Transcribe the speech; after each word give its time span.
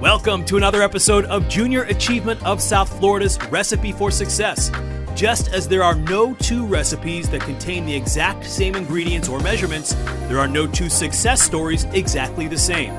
Welcome 0.00 0.44
to 0.44 0.58
another 0.58 0.82
episode 0.82 1.24
of 1.24 1.48
Junior 1.48 1.84
Achievement 1.84 2.44
of 2.44 2.60
South 2.60 2.98
Florida's 2.98 3.38
Recipe 3.50 3.92
for 3.92 4.10
Success. 4.10 4.70
Just 5.14 5.48
as 5.54 5.66
there 5.66 5.82
are 5.82 5.94
no 5.94 6.34
two 6.34 6.66
recipes 6.66 7.30
that 7.30 7.40
contain 7.40 7.86
the 7.86 7.94
exact 7.94 8.44
same 8.44 8.74
ingredients 8.74 9.26
or 9.26 9.40
measurements, 9.40 9.94
there 10.28 10.38
are 10.38 10.48
no 10.48 10.66
two 10.66 10.90
success 10.90 11.40
stories 11.40 11.84
exactly 11.94 12.46
the 12.46 12.58
same. 12.58 12.92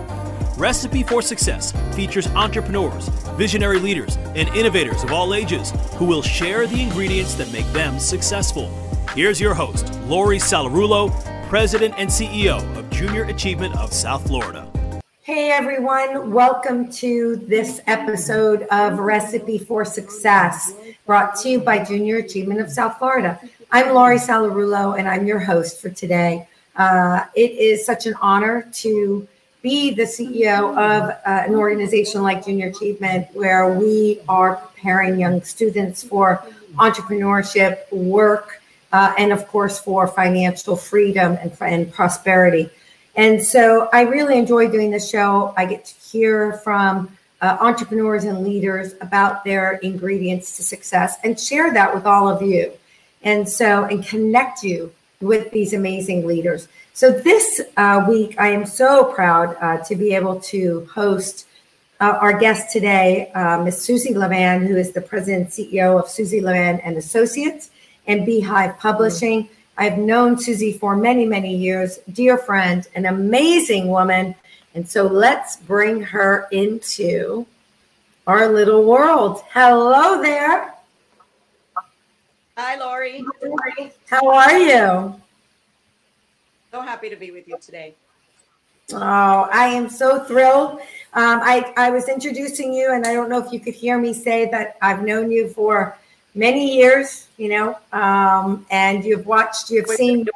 Recipe 0.57 1.03
for 1.03 1.21
Success 1.21 1.71
features 1.95 2.25
entrepreneurs, 2.29 3.09
visionary 3.37 3.79
leaders, 3.79 4.15
and 4.33 4.49
innovators 4.49 5.03
of 5.03 5.11
all 5.11 5.35
ages 5.35 5.73
who 5.97 6.05
will 6.05 6.23
share 6.23 6.65
the 6.65 6.81
ingredients 6.81 7.35
that 7.35 7.51
make 7.53 7.67
them 7.73 7.99
successful. 7.99 8.71
Here's 9.13 9.39
your 9.39 9.53
host, 9.53 9.93
Laurie 10.05 10.39
Sallarulo, 10.39 11.11
President 11.47 11.93
and 11.99 12.09
CEO 12.09 12.57
of 12.75 12.89
Junior 12.89 13.25
Achievement 13.25 13.75
of 13.75 13.93
South 13.93 14.25
Florida. 14.25 14.67
Hey 15.27 15.51
everyone, 15.51 16.31
welcome 16.31 16.89
to 16.93 17.35
this 17.35 17.81
episode 17.85 18.61
of 18.71 18.99
Recipe 18.99 19.57
for 19.57 19.83
Success, 19.83 20.73
brought 21.05 21.35
to 21.41 21.49
you 21.49 21.59
by 21.59 21.83
Junior 21.83 22.19
Achievement 22.19 22.61
of 22.61 22.71
South 22.71 22.97
Florida. 22.97 23.37
I'm 23.69 23.93
Laurie 23.93 24.19
Sallarulo, 24.19 24.97
and 24.97 25.05
I'm 25.05 25.27
your 25.27 25.39
host 25.39 25.81
for 25.81 25.89
today. 25.89 26.47
Uh, 26.77 27.25
it 27.35 27.51
is 27.51 27.85
such 27.85 28.05
an 28.05 28.13
honor 28.21 28.69
to 28.75 29.27
be 29.61 29.93
the 29.93 30.03
CEO 30.03 30.69
of 30.69 31.09
uh, 31.09 31.19
an 31.25 31.55
organization 31.55 32.23
like 32.23 32.45
Junior 32.45 32.67
Achievement, 32.67 33.27
where 33.33 33.73
we 33.73 34.21
are 34.29 34.55
preparing 34.55 35.19
young 35.19 35.41
students 35.41 36.03
for 36.03 36.41
entrepreneurship, 36.77 37.91
work, 37.91 38.61
uh, 38.93 39.13
and 39.17 39.33
of 39.33 39.45
course 39.49 39.77
for 39.77 40.07
financial 40.07 40.77
freedom 40.77 41.37
and, 41.41 41.51
and 41.59 41.91
prosperity. 41.91 42.69
And 43.17 43.43
so 43.43 43.89
I 43.91 44.01
really 44.01 44.37
enjoy 44.37 44.69
doing 44.69 44.91
the 44.91 44.99
show. 44.99 45.53
I 45.57 45.65
get 45.65 45.85
to 45.85 45.95
hear 45.95 46.53
from 46.63 47.17
uh, 47.41 47.57
entrepreneurs 47.59 48.23
and 48.23 48.43
leaders 48.43 48.93
about 49.01 49.43
their 49.43 49.73
ingredients 49.77 50.55
to 50.57 50.63
success 50.63 51.17
and 51.23 51.39
share 51.39 51.73
that 51.73 51.93
with 51.93 52.05
all 52.05 52.29
of 52.29 52.41
you. 52.43 52.71
And 53.23 53.49
so, 53.49 53.85
and 53.85 54.05
connect 54.05 54.63
you 54.63 54.93
with 55.19 55.51
these 55.51 55.73
amazing 55.73 56.27
leaders. 56.27 56.67
So, 56.93 57.11
this 57.11 57.61
uh, 57.75 58.05
week, 58.07 58.39
I 58.39 58.49
am 58.49 58.65
so 58.65 59.05
proud 59.05 59.57
uh, 59.59 59.83
to 59.85 59.95
be 59.95 60.13
able 60.13 60.39
to 60.41 60.87
host 60.93 61.47
uh, 61.99 62.17
our 62.21 62.37
guest 62.37 62.71
today, 62.71 63.31
uh, 63.33 63.63
Ms. 63.63 63.81
Susie 63.81 64.13
Levan, 64.13 64.67
who 64.67 64.77
is 64.77 64.91
the 64.91 65.01
president 65.01 65.45
and 65.45 65.51
CEO 65.67 65.99
of 65.99 66.07
Susie 66.07 66.41
Levan 66.41 66.79
and 66.83 66.97
Associates 66.97 67.71
and 68.05 68.25
Beehive 68.25 68.77
Publishing. 68.77 69.43
Mm-hmm. 69.43 69.53
I've 69.77 69.99
known 69.99 70.39
Susie 70.39 70.73
for 70.73 70.95
many, 70.95 71.23
many 71.25 71.55
years, 71.55 71.99
dear 72.11 72.37
friend, 72.37 72.87
an 72.95 73.05
amazing 73.05 73.87
woman. 73.87 74.33
And 74.73 74.89
so 74.89 75.03
let's 75.05 75.57
bring 75.57 76.01
her 76.01 76.47
into 76.51 77.45
our 78.25 78.47
little 78.47 78.83
world. 78.83 79.43
Hello 79.51 80.21
there. 80.21 80.73
Hi, 82.57 82.75
Lori. 82.75 83.23
How 84.09 84.27
are 84.27 84.57
you? 84.57 85.21
So 86.71 86.81
happy 86.81 87.09
to 87.09 87.15
be 87.15 87.29
with 87.29 87.47
you 87.47 87.57
today. 87.61 87.93
Oh, 88.93 89.47
I 89.51 89.67
am 89.67 89.89
so 89.89 90.23
thrilled. 90.23 90.79
Um, 91.13 91.39
I, 91.43 91.71
I 91.77 91.91
was 91.91 92.09
introducing 92.09 92.73
you, 92.73 92.93
and 92.93 93.05
I 93.05 93.13
don't 93.13 93.29
know 93.29 93.37
if 93.37 93.51
you 93.51 93.59
could 93.59 93.75
hear 93.75 93.99
me 93.99 94.13
say 94.13 94.49
that 94.49 94.77
I've 94.81 95.03
known 95.03 95.29
you 95.29 95.49
for 95.49 95.97
many 96.37 96.77
years, 96.77 97.27
you 97.37 97.49
know, 97.49 97.77
um, 97.91 98.65
and 98.69 99.03
you've 99.03 99.25
watched, 99.25 99.69
you've 99.69 99.87
seen. 99.87 100.25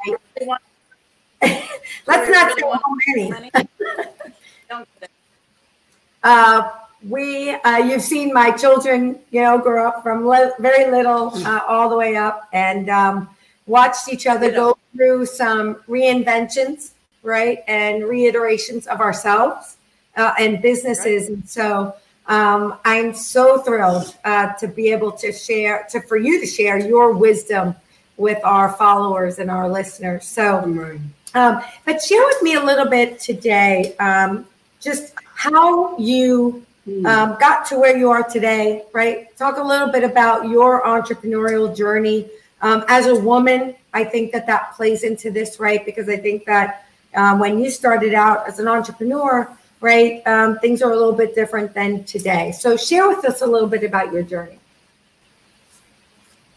Let's 2.06 2.30
not 2.30 2.52
say 2.58 2.62
how 2.62 2.80
many. 3.06 3.50
uh, 6.22 6.70
we, 7.08 7.50
uh, 7.50 7.78
you've 7.78 8.02
seen 8.02 8.32
my 8.32 8.50
children, 8.52 9.18
you 9.30 9.40
know, 9.40 9.58
grow 9.58 9.88
up 9.88 10.02
from 10.02 10.26
li- 10.26 10.52
very 10.60 10.90
little 10.90 11.32
uh, 11.46 11.60
all 11.66 11.88
the 11.88 11.96
way 11.96 12.16
up, 12.16 12.48
and 12.52 12.88
um, 12.90 13.28
watched 13.66 14.08
each 14.08 14.26
other 14.26 14.50
go 14.50 14.76
through 14.94 15.26
some 15.26 15.76
reinventions, 15.88 16.92
right, 17.22 17.58
and 17.66 18.04
reiterations 18.04 18.86
of 18.86 19.00
ourselves 19.00 19.76
uh, 20.16 20.32
and 20.38 20.62
businesses, 20.62 21.28
and 21.28 21.48
so 21.48 21.94
um, 22.26 22.78
I'm 22.84 23.14
so 23.14 23.58
thrilled 23.58 24.14
uh, 24.24 24.52
to 24.54 24.68
be 24.68 24.90
able 24.92 25.12
to 25.12 25.32
share, 25.32 25.86
to 25.90 26.00
for 26.02 26.16
you 26.16 26.40
to 26.40 26.46
share 26.46 26.78
your 26.78 27.12
wisdom 27.12 27.74
with 28.16 28.38
our 28.44 28.72
followers 28.72 29.38
and 29.38 29.50
our 29.50 29.68
listeners. 29.68 30.24
So, 30.24 30.58
um, 31.34 31.62
but 31.84 32.02
share 32.02 32.24
with 32.26 32.42
me 32.42 32.54
a 32.54 32.62
little 32.62 32.86
bit 32.86 33.18
today, 33.18 33.96
um, 33.98 34.46
just 34.80 35.14
how 35.34 35.96
you 35.98 36.64
hmm. 36.84 37.04
um, 37.06 37.36
got 37.40 37.66
to 37.66 37.78
where 37.78 37.96
you 37.96 38.10
are 38.10 38.22
today. 38.22 38.84
Right? 38.92 39.36
Talk 39.36 39.56
a 39.58 39.62
little 39.62 39.88
bit 39.88 40.04
about 40.04 40.48
your 40.48 40.82
entrepreneurial 40.84 41.76
journey 41.76 42.28
um, 42.60 42.84
as 42.88 43.06
a 43.06 43.14
woman. 43.14 43.74
I 43.92 44.04
think 44.04 44.32
that 44.32 44.46
that 44.46 44.74
plays 44.74 45.02
into 45.02 45.30
this, 45.30 45.58
right? 45.58 45.84
Because 45.84 46.08
I 46.08 46.16
think 46.16 46.44
that 46.46 46.86
uh, 47.14 47.36
when 47.36 47.58
you 47.58 47.70
started 47.70 48.14
out 48.14 48.46
as 48.48 48.58
an 48.58 48.68
entrepreneur 48.68 49.50
right? 49.82 50.24
Um, 50.26 50.58
things 50.60 50.80
are 50.80 50.92
a 50.92 50.96
little 50.96 51.12
bit 51.12 51.34
different 51.34 51.74
than 51.74 52.04
today. 52.04 52.52
So 52.52 52.76
share 52.76 53.08
with 53.08 53.24
us 53.24 53.42
a 53.42 53.46
little 53.46 53.68
bit 53.68 53.82
about 53.82 54.12
your 54.12 54.22
journey. 54.22 54.58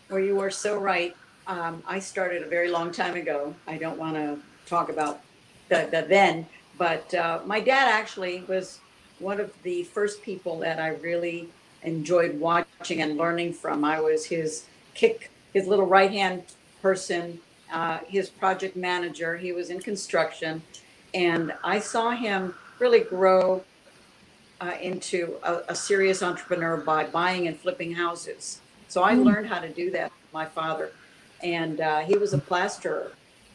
Well, 0.09 0.19
you 0.19 0.39
are 0.39 0.51
so 0.51 0.77
right. 0.77 1.15
Um, 1.47 1.83
I 1.87 1.99
started 1.99 2.43
a 2.43 2.47
very 2.47 2.69
long 2.69 2.91
time 2.91 3.15
ago. 3.15 3.53
I 3.67 3.77
don't 3.77 3.97
want 3.97 4.15
to 4.15 4.37
talk 4.67 4.89
about 4.89 5.21
the, 5.69 5.89
the 5.91 6.05
then, 6.07 6.45
but 6.77 7.11
uh, 7.15 7.41
my 7.45 7.59
dad 7.59 7.89
actually 7.89 8.43
was 8.47 8.79
one 9.17 9.39
of 9.39 9.51
the 9.63 9.83
first 9.83 10.21
people 10.21 10.59
that 10.59 10.79
I 10.79 10.89
really 10.89 11.49
enjoyed 11.81 12.39
watching 12.39 13.01
and 13.01 13.17
learning 13.17 13.53
from. 13.53 13.83
I 13.83 13.99
was 13.99 14.25
his 14.25 14.65
kick, 14.93 15.31
his 15.53 15.65
little 15.65 15.87
right 15.87 16.11
hand 16.11 16.43
person, 16.81 17.39
uh, 17.73 17.99
his 18.07 18.29
project 18.29 18.75
manager. 18.75 19.37
He 19.37 19.51
was 19.51 19.71
in 19.71 19.79
construction, 19.79 20.61
and 21.15 21.53
I 21.63 21.79
saw 21.79 22.11
him 22.11 22.53
really 22.85 22.99
grow 22.99 23.63
uh, 24.61 24.73
into 24.79 25.37
a, 25.41 25.61
a, 25.69 25.75
serious 25.75 26.21
entrepreneur 26.21 26.77
by 26.77 27.03
buying 27.03 27.47
and 27.47 27.59
flipping 27.59 27.95
houses. 27.95 28.59
So 28.87 29.01
I 29.03 29.15
mm. 29.15 29.25
learned 29.25 29.47
how 29.47 29.59
to 29.59 29.69
do 29.69 29.89
that 29.89 30.11
with 30.11 30.31
my 30.31 30.45
father. 30.45 30.91
And 31.41 31.81
uh, 31.81 32.01
he 32.01 32.15
was 32.15 32.31
a 32.31 32.37
plasterer 32.37 33.13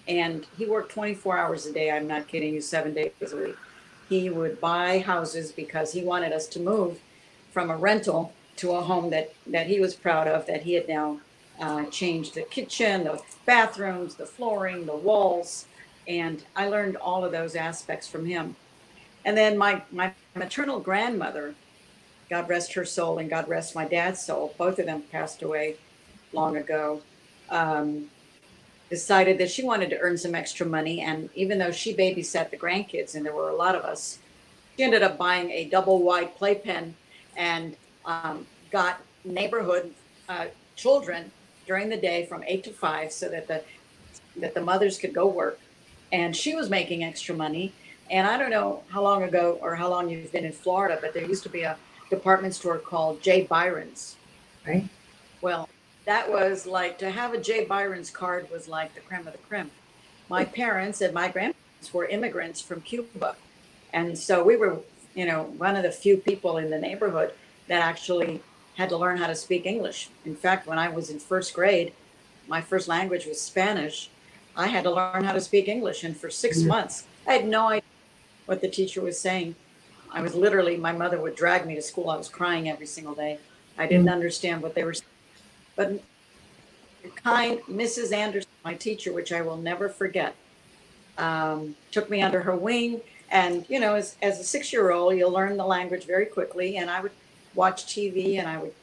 and 0.08 0.46
he 0.58 0.66
worked 0.66 0.90
24 0.90 1.38
hours 1.38 1.64
a 1.66 1.72
day. 1.72 1.92
I'm 1.92 2.08
not 2.08 2.26
kidding 2.26 2.54
you, 2.54 2.60
seven 2.60 2.92
days 2.92 3.12
a 3.32 3.36
week. 3.36 3.56
He 4.08 4.30
would 4.30 4.60
buy 4.60 4.98
houses 4.98 5.52
because 5.52 5.92
he 5.92 6.02
wanted 6.02 6.32
us 6.32 6.48
to 6.48 6.58
move 6.58 6.98
from 7.52 7.70
a 7.70 7.76
rental 7.76 8.32
to 8.56 8.72
a 8.72 8.80
home 8.80 9.10
that, 9.10 9.32
that 9.46 9.69
he 9.69 9.78
was 9.78 9.94
proud 9.94 10.26
of, 10.26 10.46
that 10.46 10.62
he 10.62 10.72
had 10.72 10.88
now 10.88 11.20
uh, 11.60 11.84
changed 11.86 12.34
the 12.34 12.42
kitchen, 12.42 13.04
the 13.04 13.22
bathrooms, 13.46 14.16
the 14.16 14.26
flooring, 14.26 14.86
the 14.86 14.96
walls. 14.96 15.66
And 16.08 16.42
I 16.56 16.66
learned 16.66 16.96
all 16.96 17.24
of 17.24 17.30
those 17.30 17.54
aspects 17.54 18.08
from 18.08 18.26
him. 18.26 18.56
And 19.25 19.36
then 19.36 19.58
my, 19.58 19.82
my 19.91 20.12
maternal 20.34 20.81
grandmother, 20.81 21.54
God 22.28 22.48
rest 22.48 22.72
her 22.75 22.84
soul 22.84 23.19
and 23.19 23.28
God 23.28 23.48
rest 23.48 23.75
my 23.75 23.86
dad's 23.86 24.20
soul, 24.20 24.54
both 24.56 24.78
of 24.78 24.86
them 24.86 25.03
passed 25.10 25.42
away 25.42 25.76
long 26.32 26.56
ago, 26.56 27.03
um, 27.50 28.08
decided 28.88 29.38
that 29.38 29.50
she 29.50 29.62
wanted 29.62 29.91
to 29.91 29.98
earn 29.98 30.16
some 30.16 30.34
extra 30.34 30.66
money. 30.66 31.00
And 31.00 31.28
even 31.34 31.58
though 31.58 31.72
she 31.72 31.94
babysat 31.94 32.50
the 32.50 32.56
grandkids, 32.56 33.14
and 33.14 33.25
there 33.25 33.34
were 33.34 33.50
a 33.50 33.54
lot 33.54 33.75
of 33.75 33.82
us, 33.82 34.19
she 34.76 34.84
ended 34.84 35.03
up 35.03 35.19
buying 35.19 35.50
a 35.50 35.64
double 35.66 36.02
wide 36.02 36.34
playpen 36.37 36.94
and 37.37 37.76
um, 38.04 38.47
got 38.70 39.00
neighborhood 39.25 39.92
uh, 40.28 40.47
children 40.76 41.31
during 41.66 41.88
the 41.88 41.97
day 41.97 42.26
from 42.26 42.42
eight 42.47 42.64
to 42.64 42.70
five 42.70 43.12
so 43.12 43.28
that 43.28 43.47
the 43.47 43.62
that 44.37 44.54
the 44.54 44.60
mothers 44.60 44.98
could 44.98 45.12
go 45.12 45.26
work 45.26 45.58
and 46.12 46.34
she 46.34 46.54
was 46.54 46.70
making 46.70 47.04
extra 47.04 47.34
money 47.34 47.72
and 48.10 48.26
I 48.26 48.37
don't 48.37 48.50
know 48.50 48.82
how 48.88 49.03
long 49.03 49.22
ago 49.22 49.59
or 49.62 49.76
how 49.76 49.88
long 49.88 50.10
you've 50.10 50.32
been 50.32 50.44
in 50.44 50.53
Florida, 50.53 50.98
but 51.00 51.15
there 51.15 51.25
used 51.25 51.44
to 51.44 51.49
be 51.49 51.62
a 51.62 51.76
department 52.11 52.55
store 52.55 52.79
called 52.79 53.23
J. 53.23 53.44
Byron's. 53.44 54.17
Right. 54.67 54.88
Well, 55.40 55.69
that 56.06 56.31
was 56.31 56.67
like 56.67 56.99
to 56.99 57.11
have 57.11 57.34
a 57.34 57.40
J. 57.40 57.64
Byron's 57.64 58.11
card 58.11 58.50
was 58.50 58.67
like 58.67 58.94
the 58.94 59.00
creme 59.00 59.26
of 59.26 59.32
the 59.32 59.38
creme. 59.38 59.70
My 60.29 60.44
parents 60.44 61.00
and 61.00 61.14
my 61.14 61.29
grandparents 61.29 61.94
were 61.94 62.06
immigrants 62.06 62.61
from 62.61 62.81
Cuba. 62.81 63.37
And 63.93 64.19
so 64.19 64.43
we 64.43 64.56
were, 64.56 64.81
you 65.14 65.26
know, 65.26 65.44
one 65.56 65.76
of 65.76 65.84
the 65.84 65.93
few 65.93 66.17
people 66.17 66.58
in 66.58 66.70
the 66.70 66.79
neighborhood 66.79 67.32
that 67.69 67.81
actually 67.81 68.43
had 68.76 68.88
to 68.88 68.96
learn 68.96 69.19
how 69.19 69.29
to 69.29 69.34
speak 69.34 69.67
English. 69.67 70.08
In 70.25 70.34
fact, 70.34 70.67
when 70.67 70.79
I 70.79 70.88
was 70.88 71.11
in 71.11 71.19
first 71.20 71.55
grade, 71.55 71.93
my 72.49 72.61
first 72.61 72.88
language 72.88 73.26
was 73.26 73.40
Spanish. 73.40 74.11
I 74.56 74.67
had 74.67 74.84
to 74.84 74.90
learn 74.90 75.25
how 75.25 75.32
to 75.32 75.40
speak 75.40 75.69
English. 75.69 76.02
And 76.02 76.17
for 76.17 76.31
6 76.31 76.58
mm-hmm. 76.58 76.69
months, 76.69 77.05
I 77.26 77.34
had 77.34 77.46
no 77.46 77.69
idea 77.69 77.89
what 78.50 78.61
the 78.61 78.69
teacher 78.69 79.00
was 79.00 79.17
saying. 79.17 79.55
I 80.11 80.20
was 80.23 80.35
literally, 80.35 80.76
my 80.76 80.91
mother 80.91 81.20
would 81.20 81.37
drag 81.37 81.64
me 81.64 81.76
to 81.76 81.82
school. 81.82 82.11
I 82.11 82.17
was 82.17 82.29
crying 82.29 82.69
every 82.69 82.85
single 82.85 83.14
day. 83.14 83.38
I 83.79 83.87
didn't 83.87 84.06
mm. 84.06 84.12
understand 84.12 84.61
what 84.61 84.75
they 84.75 84.82
were 84.82 84.94
saying. 84.94 85.06
But 85.76 86.02
kind 87.14 87.61
Mrs. 87.70 88.12
Anderson, 88.12 88.50
my 88.64 88.75
teacher, 88.75 89.12
which 89.12 89.32
I 89.32 89.41
will 89.41 89.56
never 89.56 89.88
forget, 89.88 90.35
um, 91.17 91.76
took 91.93 92.11
me 92.11 92.23
under 92.23 92.41
her 92.41 92.56
wing 92.56 93.02
And, 93.31 93.64
you 93.69 93.79
know, 93.79 93.94
as, 93.94 94.17
as 94.20 94.41
a 94.41 94.44
six 94.44 94.73
year 94.73 94.91
old, 94.91 95.17
you'll 95.17 95.31
learn 95.31 95.56
the 95.56 95.64
language 95.64 96.05
very 96.05 96.26
quickly. 96.26 96.79
And 96.79 96.91
I 96.91 97.00
would 97.03 97.12
watch 97.55 97.87
TV 97.87 98.41
and 98.41 98.49
I 98.49 98.58
would 98.58 98.75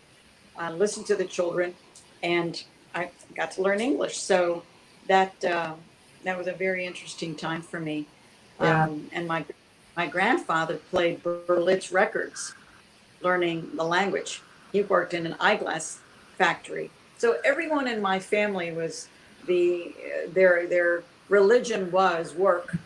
uh, 0.57 0.71
listen 0.71 1.03
to 1.03 1.15
the 1.17 1.25
children, 1.25 1.75
and 2.23 2.63
I 2.95 3.11
got 3.35 3.51
to 3.51 3.61
learn 3.61 3.81
English. 3.81 4.17
So 4.17 4.63
that, 5.07 5.43
uh, 5.43 5.73
that 6.23 6.37
was 6.37 6.47
a 6.47 6.53
very 6.53 6.85
interesting 6.85 7.35
time 7.35 7.61
for 7.61 7.81
me. 7.81 8.07
Yeah. 8.59 8.85
Um, 8.85 9.09
and 9.11 9.27
my, 9.27 9.45
my 9.95 10.07
grandfather 10.07 10.77
played 10.89 11.23
Berlitz 11.23 11.93
records, 11.93 12.55
learning 13.21 13.71
the 13.75 13.83
language. 13.83 14.41
He 14.71 14.81
worked 14.81 15.13
in 15.13 15.25
an 15.25 15.35
eyeglass 15.39 15.99
factory. 16.37 16.91
So 17.17 17.37
everyone 17.43 17.87
in 17.87 18.01
my 18.01 18.19
family 18.19 18.71
was 18.71 19.09
the 19.47 19.93
their 20.33 20.67
their 20.67 21.03
religion 21.29 21.91
was 21.91 22.35
work 22.35 22.77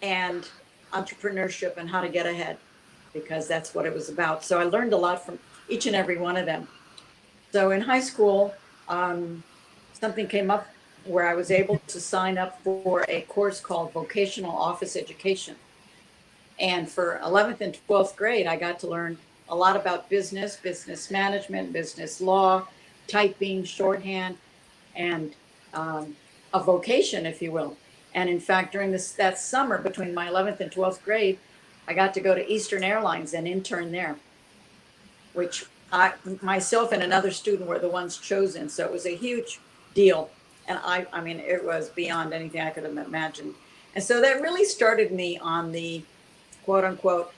and 0.00 0.48
entrepreneurship 0.92 1.76
and 1.76 1.88
how 1.90 2.00
to 2.00 2.08
get 2.08 2.26
ahead 2.26 2.56
because 3.12 3.46
that's 3.46 3.74
what 3.74 3.84
it 3.84 3.92
was 3.92 4.08
about. 4.08 4.44
So 4.44 4.58
I 4.58 4.64
learned 4.64 4.92
a 4.92 4.96
lot 4.96 5.24
from 5.24 5.38
each 5.68 5.86
and 5.86 5.94
every 5.94 6.16
one 6.16 6.36
of 6.36 6.46
them. 6.46 6.66
So 7.52 7.70
in 7.70 7.82
high 7.82 8.00
school, 8.00 8.54
um, 8.88 9.42
something 9.92 10.26
came 10.26 10.50
up 10.50 10.66
where 11.04 11.26
I 11.26 11.34
was 11.34 11.50
able 11.50 11.80
to 11.88 12.00
sign 12.00 12.38
up 12.38 12.60
for 12.62 13.04
a 13.08 13.22
course 13.22 13.60
called 13.60 13.92
Vocational 13.92 14.52
Office 14.52 14.96
Education. 14.96 15.56
And 16.60 16.88
for 16.88 17.20
11th 17.22 17.60
and 17.60 17.78
12th 17.88 18.16
grade, 18.16 18.46
I 18.46 18.56
got 18.56 18.78
to 18.80 18.86
learn 18.86 19.18
a 19.48 19.56
lot 19.56 19.76
about 19.76 20.08
business, 20.08 20.56
business 20.56 21.10
management, 21.10 21.72
business 21.72 22.20
law, 22.20 22.66
typing, 23.08 23.64
shorthand, 23.64 24.38
and 24.94 25.34
um, 25.74 26.16
a 26.54 26.62
vocation, 26.62 27.26
if 27.26 27.42
you 27.42 27.52
will. 27.52 27.76
And 28.14 28.28
in 28.28 28.40
fact, 28.40 28.72
during 28.72 28.92
this 28.92 29.12
that 29.12 29.38
summer 29.38 29.78
between 29.78 30.14
my 30.14 30.28
11th 30.28 30.60
and 30.60 30.70
12th 30.70 31.02
grade, 31.02 31.38
I 31.88 31.94
got 31.94 32.14
to 32.14 32.20
go 32.20 32.34
to 32.34 32.50
Eastern 32.50 32.84
Airlines 32.84 33.34
and 33.34 33.48
intern 33.48 33.90
there, 33.90 34.16
which 35.32 35.66
I 35.90 36.12
myself 36.40 36.92
and 36.92 37.02
another 37.02 37.30
student 37.30 37.68
were 37.68 37.78
the 37.78 37.88
ones 37.88 38.18
chosen. 38.18 38.68
So 38.68 38.84
it 38.84 38.92
was 38.92 39.06
a 39.06 39.16
huge 39.16 39.60
deal, 39.94 40.30
and 40.68 40.78
I 40.82 41.06
I 41.12 41.20
mean 41.20 41.40
it 41.40 41.64
was 41.64 41.88
beyond 41.90 42.32
anything 42.32 42.60
I 42.60 42.70
could 42.70 42.84
have 42.84 42.96
imagined. 42.96 43.54
And 43.94 44.02
so 44.02 44.20
that 44.20 44.40
really 44.40 44.64
started 44.64 45.12
me 45.12 45.38
on 45.38 45.72
the 45.72 46.02
quote 46.64 46.84
unquote, 46.84 47.32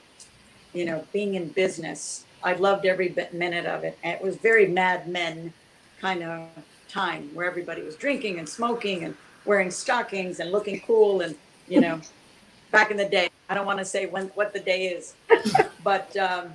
you 0.73 0.85
know, 0.85 1.05
being 1.11 1.35
in 1.35 1.49
business. 1.49 2.25
I 2.43 2.53
loved 2.53 2.85
every 2.85 3.09
bit, 3.09 3.33
minute 3.33 3.65
of 3.65 3.83
it. 3.83 3.97
And 4.03 4.15
it 4.15 4.21
was 4.21 4.35
very 4.37 4.67
Mad 4.67 5.07
Men 5.07 5.51
kind 5.99 6.23
of 6.23 6.47
time 6.87 7.29
where 7.33 7.47
everybody 7.47 7.81
was 7.81 7.95
drinking 7.95 8.39
and 8.39 8.47
smoking 8.47 9.03
and 9.03 9.15
wearing 9.43 9.71
stockings 9.71 10.39
and 10.39 10.51
looking 10.51 10.79
cool 10.81 11.21
and 11.21 11.35
you 11.67 11.81
know 11.81 11.99
back 12.71 12.91
in 12.91 12.97
the 12.97 13.05
day 13.05 13.29
i 13.49 13.53
don't 13.53 13.65
want 13.65 13.79
to 13.79 13.85
say 13.85 14.05
when 14.05 14.27
what 14.29 14.53
the 14.53 14.59
day 14.59 14.87
is 14.87 15.13
but 15.83 16.15
um, 16.17 16.53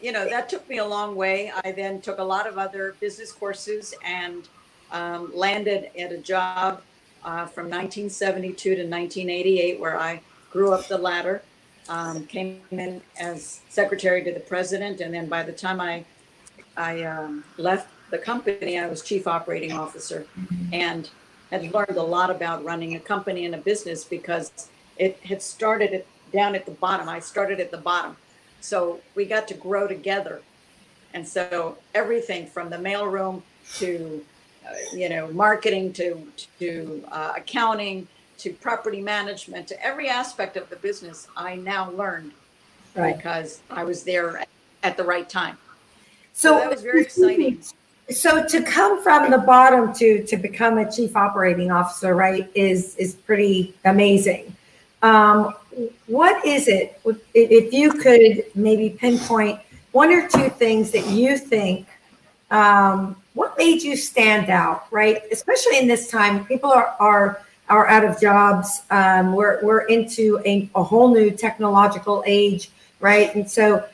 you 0.00 0.12
know 0.12 0.28
that 0.28 0.48
took 0.48 0.68
me 0.68 0.78
a 0.78 0.84
long 0.84 1.14
way 1.16 1.52
i 1.64 1.72
then 1.72 2.00
took 2.00 2.18
a 2.18 2.22
lot 2.22 2.46
of 2.46 2.58
other 2.58 2.94
business 3.00 3.32
courses 3.32 3.94
and 4.04 4.48
um, 4.92 5.30
landed 5.34 5.90
at 5.98 6.12
a 6.12 6.18
job 6.18 6.82
uh, 7.24 7.46
from 7.46 7.66
1972 7.66 8.74
to 8.76 8.82
1988 8.82 9.80
where 9.80 9.98
i 9.98 10.20
grew 10.50 10.72
up 10.72 10.86
the 10.88 10.98
ladder 10.98 11.42
um, 11.88 12.24
came 12.26 12.60
in 12.70 13.00
as 13.18 13.60
secretary 13.68 14.22
to 14.22 14.32
the 14.32 14.40
president 14.40 15.00
and 15.00 15.12
then 15.12 15.28
by 15.28 15.42
the 15.42 15.52
time 15.52 15.80
i 15.80 16.04
i 16.76 17.02
um, 17.02 17.44
left 17.58 17.88
the 18.12 18.18
company, 18.18 18.78
I 18.78 18.86
was 18.86 19.02
chief 19.02 19.26
operating 19.26 19.72
officer 19.72 20.26
and 20.72 21.10
had 21.50 21.72
learned 21.74 21.96
a 21.96 22.02
lot 22.02 22.30
about 22.30 22.62
running 22.62 22.94
a 22.94 23.00
company 23.00 23.46
and 23.46 23.54
a 23.54 23.58
business 23.58 24.04
because 24.04 24.68
it 24.98 25.18
had 25.24 25.42
started 25.42 25.92
it 25.92 26.06
down 26.32 26.54
at 26.54 26.64
the 26.66 26.72
bottom. 26.72 27.08
I 27.08 27.18
started 27.18 27.58
at 27.58 27.70
the 27.70 27.78
bottom. 27.78 28.16
So 28.60 29.00
we 29.14 29.24
got 29.24 29.48
to 29.48 29.54
grow 29.54 29.88
together. 29.88 30.42
And 31.14 31.26
so 31.26 31.78
everything 31.94 32.46
from 32.46 32.70
the 32.70 32.76
mailroom 32.76 33.42
to, 33.78 34.24
you 34.92 35.08
know, 35.08 35.30
marketing 35.32 35.92
to, 35.94 36.26
to 36.58 37.04
uh, 37.10 37.34
accounting 37.36 38.06
to 38.38 38.52
property 38.54 39.00
management 39.00 39.68
to 39.68 39.84
every 39.84 40.08
aspect 40.08 40.56
of 40.56 40.68
the 40.68 40.76
business, 40.76 41.28
I 41.36 41.56
now 41.56 41.90
learned 41.92 42.32
right. 42.94 43.16
because 43.16 43.60
I 43.70 43.84
was 43.84 44.02
there 44.02 44.44
at 44.82 44.96
the 44.96 45.04
right 45.04 45.28
time. 45.28 45.58
So, 46.32 46.54
so 46.54 46.58
that 46.58 46.70
was 46.70 46.82
very 46.82 47.02
exciting 47.02 47.62
so 48.10 48.44
to 48.44 48.62
come 48.62 49.02
from 49.02 49.30
the 49.30 49.38
bottom 49.38 49.92
to 49.94 50.24
to 50.24 50.36
become 50.36 50.78
a 50.78 50.90
chief 50.90 51.16
operating 51.16 51.70
officer 51.70 52.14
right 52.14 52.50
is 52.54 52.96
is 52.96 53.14
pretty 53.14 53.74
amazing 53.84 54.54
um, 55.02 55.54
what 56.06 56.44
is 56.44 56.68
it 56.68 57.00
if 57.34 57.72
you 57.72 57.92
could 57.92 58.44
maybe 58.54 58.90
pinpoint 58.90 59.58
one 59.92 60.12
or 60.12 60.28
two 60.28 60.48
things 60.48 60.90
that 60.90 61.06
you 61.08 61.36
think 61.36 61.86
um, 62.52 63.16
what 63.34 63.56
made 63.58 63.82
you 63.82 63.96
stand 63.96 64.50
out 64.50 64.86
right 64.92 65.22
especially 65.32 65.78
in 65.78 65.88
this 65.88 66.08
time 66.08 66.44
people 66.46 66.70
are 66.70 66.94
are 67.00 67.42
are 67.68 67.88
out 67.88 68.04
of 68.04 68.20
jobs 68.20 68.82
um, 68.90 69.34
we're, 69.34 69.62
we're 69.64 69.86
into 69.86 70.40
a, 70.46 70.70
a 70.74 70.82
whole 70.82 71.12
new 71.12 71.30
technological 71.30 72.22
age 72.26 72.70
right 73.00 73.34
and 73.34 73.50
so 73.50 73.84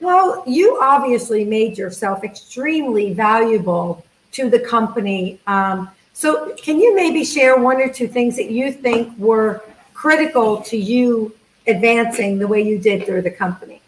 well, 0.00 0.42
you 0.46 0.78
obviously 0.80 1.44
made 1.44 1.78
yourself 1.78 2.22
extremely 2.22 3.14
valuable 3.14 4.04
to 4.32 4.50
the 4.50 4.60
company. 4.60 5.40
Um, 5.46 5.90
so, 6.12 6.54
can 6.56 6.78
you 6.78 6.94
maybe 6.94 7.24
share 7.24 7.58
one 7.58 7.80
or 7.80 7.88
two 7.88 8.08
things 8.08 8.36
that 8.36 8.50
you 8.50 8.72
think 8.72 9.16
were 9.18 9.62
critical 9.94 10.60
to 10.62 10.76
you 10.76 11.34
advancing 11.66 12.38
the 12.38 12.46
way 12.46 12.62
you 12.62 12.78
did 12.78 13.06
through 13.06 13.22
the 13.22 13.30
company? 13.30 13.80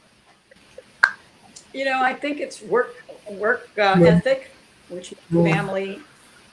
You 1.75 1.85
know, 1.85 2.03
I 2.03 2.15
think 2.15 2.41
it's 2.41 2.63
work 2.63 3.05
work 3.33 3.69
uh, 3.79 3.97
yeah. 3.99 4.07
ethic, 4.07 4.51
which 4.89 5.15
my 5.31 5.51
family 5.51 6.01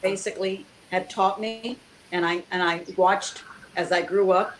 basically 0.01 0.66
had 0.92 1.10
taught 1.10 1.39
me, 1.39 1.77
and 2.12 2.25
I 2.25 2.44
and 2.51 2.62
I 2.62 2.83
watched 2.98 3.44
as 3.75 3.92
I 3.92 4.01
grew 4.01 4.31
up, 4.31 4.56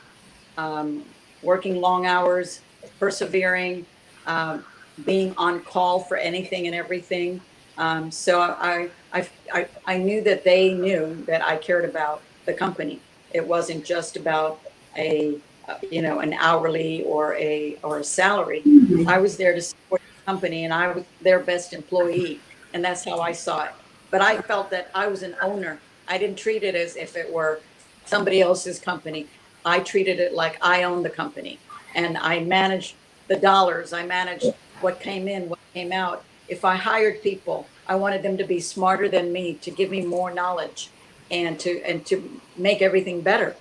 um, 0.58 1.04
working 1.42 1.82
long 1.82 2.06
hours, 2.06 2.62
persevering. 3.00 3.86
Um, 4.28 4.64
being 5.04 5.34
on 5.38 5.62
call 5.62 6.00
for 6.00 6.18
anything 6.18 6.68
and 6.68 6.76
everything. 6.76 7.42
Um, 7.78 8.10
so 8.12 8.40
I, 8.40 8.90
I, 9.12 9.28
I, 9.54 9.68
I 9.86 9.98
knew 9.98 10.22
that 10.22 10.44
they 10.44 10.74
knew 10.74 11.24
that 11.26 11.42
I 11.42 11.58
cared 11.58 11.84
about 11.86 12.22
the 12.46 12.54
company. 12.54 13.02
It 13.34 13.46
wasn't 13.46 13.84
just 13.84 14.16
about 14.16 14.62
a, 14.96 15.38
uh, 15.68 15.78
you 15.92 16.02
know, 16.02 16.20
an 16.20 16.34
hourly 16.34 17.04
or 17.04 17.36
a 17.36 17.78
or 17.84 18.00
a 18.00 18.04
salary. 18.04 18.62
Mm-hmm. 18.62 19.10
I 19.10 19.18
was 19.18 19.36
there 19.36 19.54
to 19.54 19.62
support 19.62 20.02
company, 20.26 20.66
and 20.66 20.74
I 20.74 20.92
was 20.92 21.04
their 21.22 21.40
best 21.40 21.74
employee, 21.74 22.40
and 22.74 22.84
that's 22.84 23.06
how 23.06 23.20
I 23.20 23.32
saw 23.32 23.66
it. 23.66 23.72
But 24.12 24.22
I 24.22 24.42
felt 24.42 24.70
that 24.72 24.90
I 24.96 25.08
was 25.08 25.24
an 25.24 25.36
owner. 25.42 25.80
I 26.08 26.18
didn't 26.18 26.38
treat 26.38 26.64
it 26.64 26.76
as 26.76 26.96
if 26.96 27.16
it 27.16 27.32
were 27.32 27.60
somebody 28.06 28.42
else's 28.42 28.80
company. 28.80 29.28
I 29.66 29.80
treated 29.80 30.20
it 30.20 30.34
like 30.34 30.58
I 30.62 30.84
owned 30.84 31.06
the 31.06 31.10
company, 31.10 31.60
and 31.96 32.18
I 32.18 32.40
managed 32.42 32.96
the 33.28 33.36
dollars. 33.36 33.94
I 33.94 34.06
managed 34.06 34.54
what 34.82 35.00
came 35.00 35.28
in, 35.28 35.50
what 35.50 35.60
came 35.74 35.92
out. 35.92 36.24
If 36.48 36.64
I 36.64 36.76
hired 36.76 37.22
people, 37.24 37.68
I 37.88 37.96
wanted 37.96 38.22
them 38.24 38.38
to 38.38 38.44
be 38.44 38.60
smarter 38.60 39.10
than 39.10 39.32
me, 39.32 39.56
to 39.56 39.72
give 39.72 39.90
me 39.90 40.06
more 40.06 40.32
knowledge, 40.32 40.90
and 41.32 41.60
to 41.60 41.82
and 41.84 42.06
to 42.06 42.40
make 42.58 42.82
everything 42.82 43.22
better. 43.22 43.56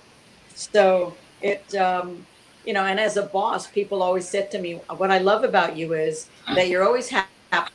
So 0.53 1.15
it, 1.41 1.75
um, 1.75 2.25
you 2.65 2.73
know, 2.73 2.83
and 2.83 2.99
as 2.99 3.17
a 3.17 3.23
boss, 3.23 3.67
people 3.67 4.01
always 4.01 4.27
said 4.27 4.49
to 4.51 4.59
me, 4.59 4.75
"What 4.97 5.11
I 5.11 5.19
love 5.19 5.43
about 5.43 5.75
you 5.77 5.93
is 5.93 6.27
that 6.53 6.67
you're 6.67 6.83
always 6.83 7.09
happy, 7.09 7.71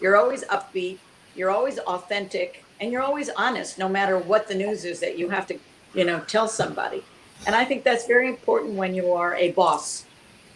you're 0.00 0.16
always 0.16 0.44
upbeat, 0.44 0.98
you're 1.34 1.50
always 1.50 1.78
authentic, 1.80 2.64
and 2.80 2.92
you're 2.92 3.02
always 3.02 3.30
honest, 3.30 3.78
no 3.78 3.88
matter 3.88 4.18
what 4.18 4.48
the 4.48 4.54
news 4.54 4.84
is 4.84 5.00
that 5.00 5.18
you 5.18 5.28
have 5.28 5.46
to, 5.48 5.58
you 5.94 6.04
know, 6.04 6.20
tell 6.20 6.48
somebody." 6.48 7.02
And 7.46 7.54
I 7.54 7.64
think 7.64 7.84
that's 7.84 8.06
very 8.06 8.28
important 8.28 8.74
when 8.74 8.94
you 8.94 9.12
are 9.12 9.34
a 9.36 9.52
boss, 9.52 10.04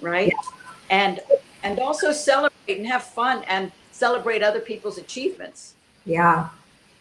right? 0.00 0.32
And 0.90 1.20
and 1.62 1.78
also 1.78 2.12
celebrate 2.12 2.78
and 2.78 2.86
have 2.86 3.04
fun 3.04 3.44
and 3.48 3.70
celebrate 3.92 4.42
other 4.42 4.60
people's 4.60 4.98
achievements. 4.98 5.74
Yeah. 6.04 6.48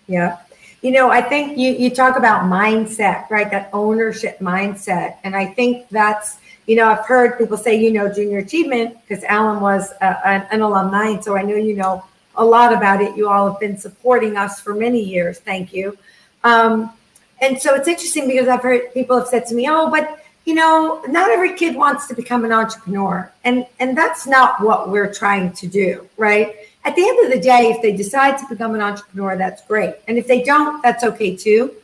Yeah. 0.08 0.38
You 0.82 0.92
know, 0.92 1.10
I 1.10 1.22
think 1.22 1.58
you, 1.58 1.72
you 1.74 1.90
talk 1.90 2.18
about 2.18 2.44
mindset, 2.44 3.30
right? 3.30 3.50
That 3.50 3.70
ownership 3.74 4.40
mindset. 4.40 5.18
And 5.24 5.36
I 5.36 5.46
think 5.46 5.90
that's, 5.90 6.38
you 6.72 6.78
know, 6.78 6.88
I've 6.88 7.06
heard 7.06 7.38
people 7.38 7.58
say, 7.58 7.76
you 7.76 7.92
know, 7.92 8.10
junior 8.10 8.38
achievement 8.38 8.96
because 9.02 9.26
Alan 9.26 9.60
was 9.60 9.92
a, 10.00 10.26
an, 10.26 10.48
an 10.52 10.62
alumni. 10.62 11.10
And 11.10 11.22
so 11.22 11.36
I 11.36 11.42
know 11.42 11.58
you 11.58 11.76
know 11.76 12.02
a 12.38 12.46
lot 12.46 12.72
about 12.72 13.02
it. 13.02 13.18
You 13.18 13.28
all 13.28 13.52
have 13.52 13.60
been 13.60 13.78
supporting 13.78 14.38
us 14.38 14.62
for 14.62 14.74
many 14.74 15.04
years. 15.04 15.40
Thank 15.40 15.74
you. 15.74 15.98
Um, 16.46 16.94
and 17.42 17.62
so 17.62 17.76
it's 17.76 17.90
interesting 17.90 18.26
because 18.26 18.48
I've 18.48 18.62
heard 18.62 18.94
people 18.94 19.20
have 19.20 19.28
said 19.28 19.46
to 19.48 19.54
me, 19.54 19.68
oh, 19.68 19.92
but 19.92 20.24
you 20.46 20.54
know, 20.54 21.04
not 21.10 21.30
every 21.30 21.56
kid 21.56 21.76
wants 21.76 22.08
to 22.08 22.16
become 22.16 22.46
an 22.46 22.54
entrepreneur. 22.54 23.30
And 23.44 23.68
and 23.82 23.98
that's 23.98 24.26
not 24.26 24.62
what 24.62 24.90
we're 24.90 25.14
trying 25.14 25.52
to 25.52 25.68
do, 25.68 26.08
right? 26.16 26.56
At 26.86 26.96
the 26.96 27.06
end 27.06 27.26
of 27.26 27.34
the 27.34 27.42
day, 27.42 27.74
if 27.76 27.82
they 27.82 27.92
decide 27.92 28.38
to 28.38 28.46
become 28.48 28.76
an 28.76 28.82
entrepreneur, 28.82 29.36
that's 29.36 29.62
great. 29.66 29.96
And 30.08 30.18
if 30.18 30.26
they 30.26 30.42
don't, 30.42 30.82
that's 30.82 31.04
okay 31.04 31.36
too. 31.36 31.76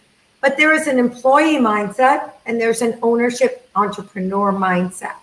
But 0.41 0.57
there 0.57 0.73
is 0.73 0.87
an 0.87 0.99
employee 0.99 1.57
mindset 1.57 2.31
and 2.45 2.59
there's 2.59 2.81
an 2.81 2.97
ownership 3.01 3.69
entrepreneur 3.75 4.51
mindset. 4.51 5.15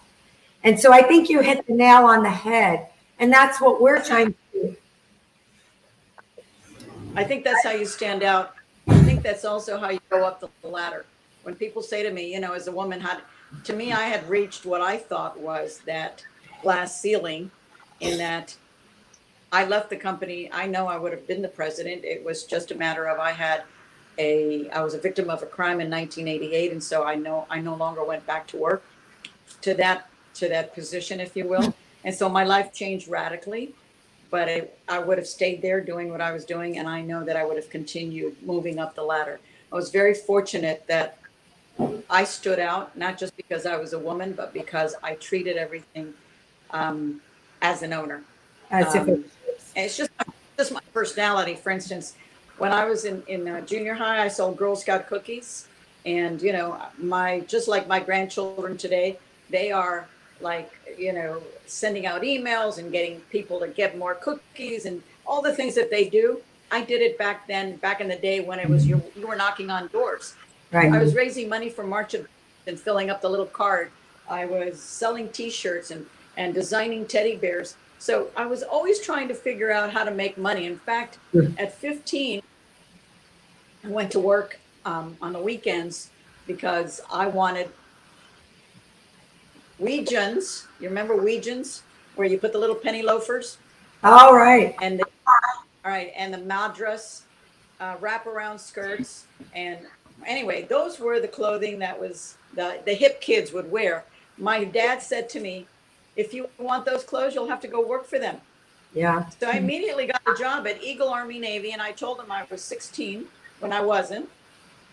And 0.63 0.79
so 0.81 0.93
I 0.93 1.03
think 1.03 1.29
you 1.29 1.41
hit 1.41 1.67
the 1.67 1.75
nail 1.75 2.05
on 2.05 2.23
the 2.23 2.31
head. 2.31 2.89
And 3.19 3.33
that's 3.33 3.61
what 3.61 3.81
we're 3.81 4.03
trying 4.03 4.33
to 4.33 4.37
do. 4.53 4.77
I 7.15 7.23
think 7.23 7.45
that's 7.45 7.63
how 7.63 7.71
you 7.71 7.87
stand 7.87 8.23
out. 8.23 8.55
I 8.89 8.99
think 8.99 9.23
that's 9.23 9.45
also 9.45 9.79
how 9.79 9.91
you 9.91 10.01
go 10.11 10.25
up 10.25 10.41
the 10.41 10.69
ladder. 10.69 11.07
When 11.45 11.55
people 11.55 11.83
say 11.83 12.03
to 12.03 12.11
me, 12.11 12.33
you 12.33 12.41
know, 12.41 12.55
as 12.55 12.67
a 12.67 12.73
woman, 12.73 13.01
how 13.01 13.19
to 13.63 13.73
me, 13.73 13.93
I 13.93 14.05
had 14.05 14.29
reached 14.29 14.67
what 14.67 14.81
I 14.81 14.97
thought 14.97 15.39
was 15.39 15.81
that 15.87 16.25
glass 16.63 17.01
ceiling 17.01 17.51
in 18.01 18.19
that 18.19 18.57
I 19.53 19.65
left 19.67 19.91
the 19.91 19.97
company. 19.97 20.51
I 20.53 20.67
know 20.67 20.89
I 20.89 20.97
would 20.97 21.13
have 21.13 21.27
been 21.29 21.43
the 21.43 21.49
president. 21.49 22.05
It 22.05 22.25
was 22.25 22.45
just 22.45 22.73
a 22.73 22.75
matter 22.75 23.07
of 23.07 23.21
I 23.21 23.31
had 23.31 23.63
a 24.19 24.69
I 24.71 24.83
was 24.83 24.95
a 24.95 24.99
victim 24.99 25.31
of 25.31 25.43
a 25.43 25.47
crime 25.47 25.81
in 25.81 25.91
1988 25.91 26.73
and 26.73 26.83
so 26.83 27.05
I 27.05 27.15
know 27.15 27.47
I 27.51 27.61
no 27.61 27.75
longer 27.75 28.05
went 28.05 28.27
back 28.27 28.47
to 28.49 28.57
work 28.57 28.85
to 29.63 29.75
that 29.75 30.09
to 30.35 30.49
that 30.49 30.75
position 30.75 31.21
if 31.21 31.37
you 31.37 31.47
will. 31.49 31.75
And 32.05 32.15
so 32.15 32.29
my 32.29 32.45
life 32.45 32.73
changed 32.73 33.09
radically, 33.09 33.75
but 34.31 34.49
it, 34.49 34.79
I 34.89 34.99
would 34.99 35.17
have 35.17 35.27
stayed 35.27 35.63
there 35.63 35.81
doing 35.81 36.11
what 36.11 36.21
I 36.21 36.33
was 36.33 36.45
doing 36.45 36.79
and 36.79 36.89
I 36.89 37.01
know 37.01 37.25
that 37.25 37.37
I 37.37 37.45
would 37.45 37.57
have 37.57 37.71
continued 37.71 38.37
moving 38.43 38.79
up 38.79 38.95
the 38.95 39.03
ladder. 39.03 39.41
I 39.73 39.75
was 39.75 39.91
very 39.91 40.15
fortunate 40.15 40.85
that 40.87 41.19
I 42.09 42.25
stood 42.25 42.61
out, 42.61 42.97
not 42.97 43.19
just 43.19 43.37
because 43.37 43.67
I 43.67 43.77
was 43.77 43.95
a 43.95 43.99
woman, 43.99 44.33
but 44.33 44.53
because 44.53 44.95
I 45.03 45.15
treated 45.15 45.57
everything 45.57 46.15
um, 46.71 47.21
as 47.63 47.83
an 47.83 47.93
owner. 47.93 48.23
As 48.71 48.95
um, 48.95 49.09
if 49.09 49.19
it 49.19 49.31
it's 49.77 49.97
just 49.97 50.11
just 50.57 50.73
my 50.73 50.81
personality. 50.93 51.55
For 51.55 51.71
instance, 51.71 52.15
when 52.59 52.73
I 52.73 52.85
was 52.85 53.05
in 53.05 53.23
in 53.27 53.47
uh, 53.49 53.61
junior 53.63 53.95
high, 53.95 54.25
I 54.25 54.29
sold 54.29 54.57
Girl 54.57 54.77
Scout 54.77 55.07
cookies, 55.07 55.69
and 56.07 56.41
you 56.41 56.53
know, 56.53 56.81
my 56.99 57.41
just 57.41 57.69
like 57.69 57.87
my 57.87 58.01
grandchildren 58.01 58.77
today, 58.77 59.19
they 59.51 59.73
are 59.73 60.07
like 60.41 60.73
you 60.99 61.13
know 61.13 61.43
sending 61.67 62.07
out 62.07 62.23
emails 62.23 62.79
and 62.79 62.93
getting 62.93 63.21
people 63.31 63.59
to 63.61 63.69
get 63.69 63.97
more 63.97 64.15
cookies 64.15 64.87
and 64.87 65.03
all 65.27 65.43
the 65.43 65.55
things 65.55 65.75
that 65.75 65.91
they 65.91 66.09
do. 66.09 66.41
I 66.71 66.83
did 66.83 67.03
it 67.03 67.19
back 67.19 67.47
then, 67.47 67.77
back 67.77 68.01
in 68.01 68.09
the 68.09 68.17
day 68.17 68.41
when 68.41 68.59
it 68.59 68.69
was 68.69 68.87
you 68.87 69.03
you 69.17 69.27
were 69.27 69.37
knocking 69.37 69.71
on 69.71 69.89
doors. 69.89 70.35
Right. 70.73 70.93
I 70.93 70.99
was 70.99 71.15
raising 71.15 71.49
money 71.49 71.71
for 71.71 71.85
March 71.85 72.15
of 72.15 72.29
and 72.67 72.79
filling 72.79 73.11
up 73.11 73.21
the 73.21 73.29
little 73.29 73.47
card. 73.47 73.91
I 74.29 74.47
was 74.47 74.81
selling 74.81 75.29
T-shirts 75.29 75.91
and 75.91 76.07
and 76.37 76.55
designing 76.55 77.07
teddy 77.07 77.37
bears. 77.37 77.77
So 77.99 78.29
I 78.37 78.47
was 78.47 78.63
always 78.63 79.01
trying 79.01 79.29
to 79.29 79.35
figure 79.35 79.71
out 79.71 79.91
how 79.91 80.05
to 80.05 80.11
make 80.11 80.37
money. 80.37 80.67
In 80.67 80.79
fact, 80.79 81.19
at 81.59 81.75
15, 81.75 82.43
I 83.85 83.89
went 83.89 84.11
to 84.13 84.21
work 84.21 84.59
um, 84.85 85.17
on 85.23 85.33
the 85.33 85.41
weekends 85.41 86.11
because 86.47 87.01
I 87.11 87.27
wanted 87.27 87.71
Weejuns. 89.81 90.67
You 90.81 90.89
remember 90.89 91.15
Weejuns, 91.17 91.83
where 92.17 92.29
you 92.29 92.39
put 92.39 92.53
the 92.53 92.59
little 92.59 92.77
penny 92.77 93.03
loafers? 93.03 93.59
All 94.03 94.35
right. 94.35 94.75
And 94.83 95.01
the, 95.01 95.07
all 95.85 95.91
right, 95.91 96.13
and 96.17 96.33
the 96.33 96.39
madras 96.39 97.23
uh, 97.81 97.97
wraparound 97.97 98.59
skirts, 98.61 99.27
and 99.55 99.81
anyway, 100.27 100.63
those 100.63 100.99
were 100.99 101.21
the 101.21 101.29
clothing 101.29 101.79
that 101.81 101.99
was 101.99 102.37
the 102.55 102.81
the 102.85 102.95
hip 102.95 103.21
kids 103.21 103.53
would 103.53 103.71
wear. 103.71 104.05
My 104.39 104.65
dad 104.65 105.03
said 105.03 105.29
to 105.31 105.41
me, 105.41 105.67
"If 106.17 106.35
you 106.35 106.49
want 106.59 106.85
those 106.85 107.05
clothes, 107.05 107.35
you'll 107.35 107.49
have 107.49 107.61
to 107.61 107.69
go 107.69 107.81
work 107.87 108.07
for 108.07 108.19
them." 108.19 108.41
Yeah. 108.95 109.29
So 109.41 109.49
I 109.49 109.55
immediately 109.55 110.07
got 110.07 110.23
a 110.27 110.35
job 110.35 110.67
at 110.67 110.83
Eagle 110.83 111.09
Army 111.09 111.39
Navy, 111.39 111.73
and 111.73 111.83
I 111.83 111.93
told 111.93 112.19
them 112.19 112.31
I 112.31 112.47
was 112.51 112.63
16 112.63 113.27
when 113.61 113.73
I 113.73 113.81
wasn't. 113.81 114.29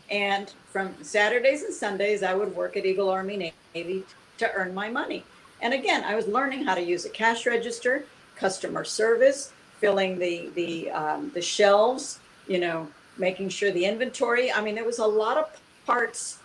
And 0.09 0.51
from 0.71 0.95
Saturdays 1.03 1.63
and 1.63 1.73
Sundays, 1.73 2.23
I 2.23 2.33
would 2.33 2.55
work 2.55 2.75
at 2.75 2.85
Eagle 2.85 3.09
Army 3.09 3.53
Navy 3.73 4.03
to 4.39 4.51
earn 4.53 4.73
my 4.73 4.89
money. 4.89 5.23
And 5.61 5.73
again, 5.73 6.03
I 6.03 6.15
was 6.15 6.27
learning 6.27 6.63
how 6.63 6.73
to 6.75 6.81
use 6.81 7.05
a 7.05 7.09
cash 7.09 7.45
register, 7.45 8.05
customer 8.35 8.83
service, 8.83 9.53
filling 9.79 10.17
the 10.17 10.49
the 10.55 10.89
um, 10.91 11.31
the 11.33 11.41
shelves, 11.41 12.19
you 12.47 12.59
know, 12.59 12.87
making 13.17 13.49
sure 13.49 13.71
the 13.71 13.85
inventory. 13.85 14.51
I 14.51 14.61
mean, 14.61 14.75
there 14.75 14.83
was 14.83 14.99
a 14.99 15.05
lot 15.05 15.37
of 15.37 15.61
parts. 15.85 16.39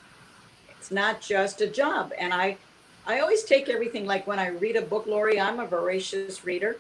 It's 0.79 0.91
not 0.91 1.21
just 1.21 1.61
a 1.61 1.67
job. 1.67 2.13
And 2.19 2.33
I 2.35 2.59
I 3.07 3.21
always 3.21 3.45
take 3.45 3.69
everything 3.69 4.05
like 4.05 4.27
when 4.27 4.39
I 4.39 4.49
read 4.49 4.77
a 4.77 4.83
book, 4.83 5.07
Lori, 5.07 5.41
I'm 5.41 5.61
a 5.61 5.67
voracious 5.67 6.45
reader. 6.45 6.77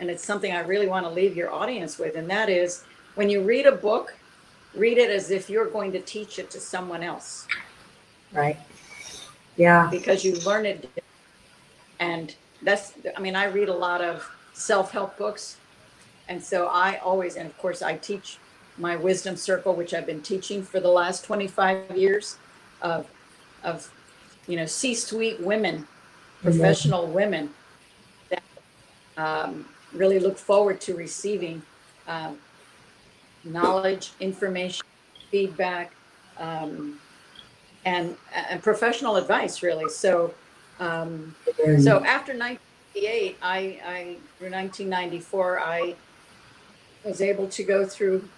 And 0.00 0.10
it's 0.10 0.24
something 0.24 0.52
I 0.52 0.60
really 0.60 0.88
want 0.88 1.04
to 1.06 1.10
leave 1.10 1.36
your 1.36 1.52
audience 1.52 1.98
with. 1.98 2.16
And 2.16 2.28
that 2.30 2.48
is 2.48 2.84
when 3.14 3.28
you 3.28 3.42
read 3.42 3.66
a 3.66 3.72
book, 3.72 4.14
read 4.74 4.98
it 4.98 5.10
as 5.10 5.30
if 5.30 5.48
you're 5.48 5.68
going 5.68 5.92
to 5.92 6.00
teach 6.00 6.38
it 6.38 6.50
to 6.52 6.60
someone 6.60 7.02
else. 7.02 7.46
Right. 8.32 8.56
Yeah. 9.56 9.88
Because 9.90 10.24
you 10.24 10.36
learn 10.40 10.66
it. 10.66 10.88
And 12.00 12.34
that's, 12.62 12.94
I 13.16 13.20
mean, 13.20 13.36
I 13.36 13.44
read 13.44 13.68
a 13.68 13.74
lot 13.74 14.00
of 14.00 14.28
self 14.54 14.90
help 14.90 15.16
books. 15.18 15.58
And 16.28 16.42
so 16.42 16.66
I 16.66 16.96
always, 16.98 17.36
and 17.36 17.46
of 17.46 17.56
course, 17.58 17.82
I 17.82 17.96
teach 17.96 18.38
my 18.78 18.96
wisdom 18.96 19.36
circle, 19.36 19.74
which 19.74 19.92
I've 19.92 20.06
been 20.06 20.22
teaching 20.22 20.62
for 20.62 20.80
the 20.80 20.88
last 20.88 21.24
25 21.24 21.96
years 21.96 22.36
of, 22.80 23.06
of 23.62 23.92
you 24.50 24.56
know, 24.56 24.66
C 24.66 24.94
suite 24.94 25.40
women, 25.40 25.86
professional 26.42 27.06
women 27.06 27.50
that 28.30 28.42
um, 29.16 29.64
really 29.92 30.18
look 30.18 30.36
forward 30.36 30.80
to 30.82 30.96
receiving 30.96 31.62
um, 32.08 32.36
knowledge, 33.44 34.10
information, 34.18 34.84
feedback, 35.30 35.92
um, 36.38 36.98
and, 37.84 38.16
and 38.34 38.60
professional 38.60 39.14
advice, 39.14 39.62
really. 39.62 39.88
So, 39.88 40.34
um, 40.80 41.36
so 41.78 42.04
after 42.04 42.32
1988, 42.36 43.36
I, 43.40 43.58
I 43.86 44.16
through 44.36 44.50
1994, 44.50 45.60
I 45.60 45.94
was 47.04 47.20
able 47.20 47.46
to 47.46 47.62
go 47.62 47.86
through 47.86 48.28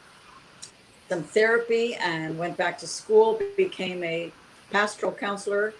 some 1.08 1.22
therapy 1.22 1.94
and 1.94 2.38
went 2.38 2.58
back 2.58 2.78
to 2.78 2.86
school, 2.86 3.40
became 3.56 4.04
a 4.04 4.30
pastoral 4.70 5.12
counselor, 5.12 5.72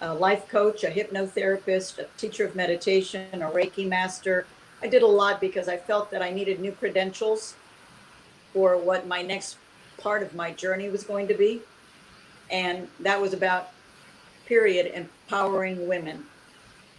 a 0.00 0.14
life 0.14 0.48
coach, 0.48 0.84
a 0.84 0.88
hypnotherapist, 0.88 1.98
a 1.98 2.06
teacher 2.16 2.44
of 2.46 2.56
meditation, 2.56 3.26
a 3.34 3.50
Reiki 3.50 3.86
master. 3.86 4.46
I 4.82 4.88
did 4.88 5.02
a 5.02 5.06
lot 5.06 5.40
because 5.40 5.68
I 5.68 5.76
felt 5.76 6.10
that 6.10 6.22
I 6.22 6.30
needed 6.30 6.60
new 6.60 6.72
credentials 6.72 7.54
for 8.52 8.76
what 8.76 9.06
my 9.06 9.22
next 9.22 9.56
part 9.98 10.22
of 10.22 10.34
my 10.34 10.52
journey 10.52 10.88
was 10.88 11.04
going 11.04 11.28
to 11.28 11.34
be. 11.34 11.60
And 12.50 12.88
that 13.00 13.20
was 13.20 13.32
about, 13.32 13.70
period, 14.46 14.90
empowering 14.94 15.86
women. 15.86 16.24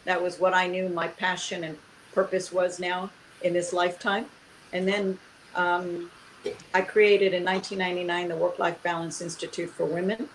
That 0.06 0.22
was 0.22 0.40
what 0.40 0.54
I 0.54 0.68
knew 0.68 0.90
my 0.90 1.08
passion 1.08 1.64
and 1.64 1.78
purpose 2.14 2.52
was 2.52 2.80
now 2.80 3.10
in 3.42 3.54
this 3.54 3.74
lifetime. 3.74 4.26
And 4.74 4.88
then 4.88 5.20
um, 5.56 6.10
I 6.74 6.82
created 6.82 7.34
in 7.34 7.44
1999 7.44 8.30
the 8.30 8.36
Work 8.36 8.60
Life 8.60 8.82
Balance 8.84 9.22
Institute 9.22 9.70
for 9.70 9.86
Women, 9.86 10.30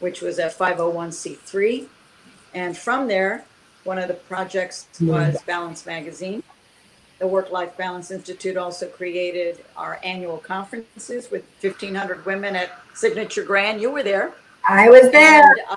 which 0.00 0.20
was 0.20 0.38
a 0.38 0.48
501c3. 0.48 1.86
And 2.54 2.76
from 2.76 3.08
there, 3.08 3.44
one 3.84 3.98
of 3.98 4.08
the 4.08 4.14
projects 4.14 4.88
was 5.00 5.40
Balance 5.42 5.86
Magazine. 5.86 6.42
The 7.18 7.26
Work 7.26 7.50
Life 7.50 7.76
Balance 7.76 8.10
Institute 8.10 8.56
also 8.56 8.88
created 8.88 9.64
our 9.76 9.98
annual 10.02 10.38
conferences 10.38 11.30
with 11.30 11.44
1,500 11.62 12.26
women 12.26 12.54
at 12.54 12.70
Signature 12.94 13.42
Grand. 13.42 13.80
You 13.80 13.90
were 13.90 14.02
there. 14.02 14.34
I 14.68 14.90
was 14.90 15.10
there. 15.12 15.42
And, 15.42 15.60
uh, 15.70 15.76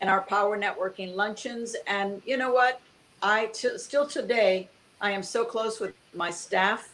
and 0.00 0.10
our 0.10 0.22
power 0.22 0.58
networking 0.58 1.14
luncheons. 1.14 1.76
And 1.86 2.22
you 2.26 2.36
know 2.36 2.52
what? 2.52 2.80
I 3.22 3.46
t- 3.46 3.78
still 3.78 4.06
today, 4.06 4.68
I 5.00 5.12
am 5.12 5.22
so 5.22 5.44
close 5.44 5.78
with 5.80 5.94
my 6.14 6.30
staff. 6.30 6.90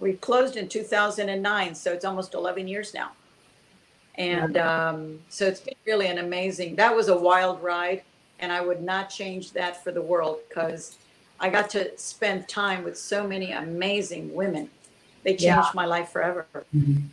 We 0.00 0.14
closed 0.14 0.56
in 0.56 0.68
2009, 0.68 1.74
so 1.74 1.92
it's 1.92 2.04
almost 2.04 2.34
11 2.34 2.68
years 2.68 2.94
now. 2.94 3.12
And 4.16 4.56
um, 4.56 5.20
so 5.28 5.46
it's 5.46 5.60
been 5.60 5.74
really 5.86 6.08
an 6.08 6.18
amazing, 6.18 6.76
that 6.76 6.94
was 6.94 7.08
a 7.08 7.16
wild 7.16 7.62
ride. 7.62 8.02
And 8.38 8.52
I 8.52 8.60
would 8.60 8.82
not 8.82 9.08
change 9.08 9.52
that 9.52 9.82
for 9.82 9.92
the 9.92 10.02
world 10.02 10.40
because 10.48 10.98
I 11.38 11.48
got 11.48 11.70
to 11.70 11.96
spend 11.96 12.48
time 12.48 12.84
with 12.84 12.98
so 12.98 13.26
many 13.26 13.52
amazing 13.52 14.34
women. 14.34 14.68
They 15.22 15.32
changed 15.32 15.44
yeah. 15.44 15.70
my 15.74 15.86
life 15.86 16.10
forever. 16.10 16.46
Mm-hmm. 16.74 17.06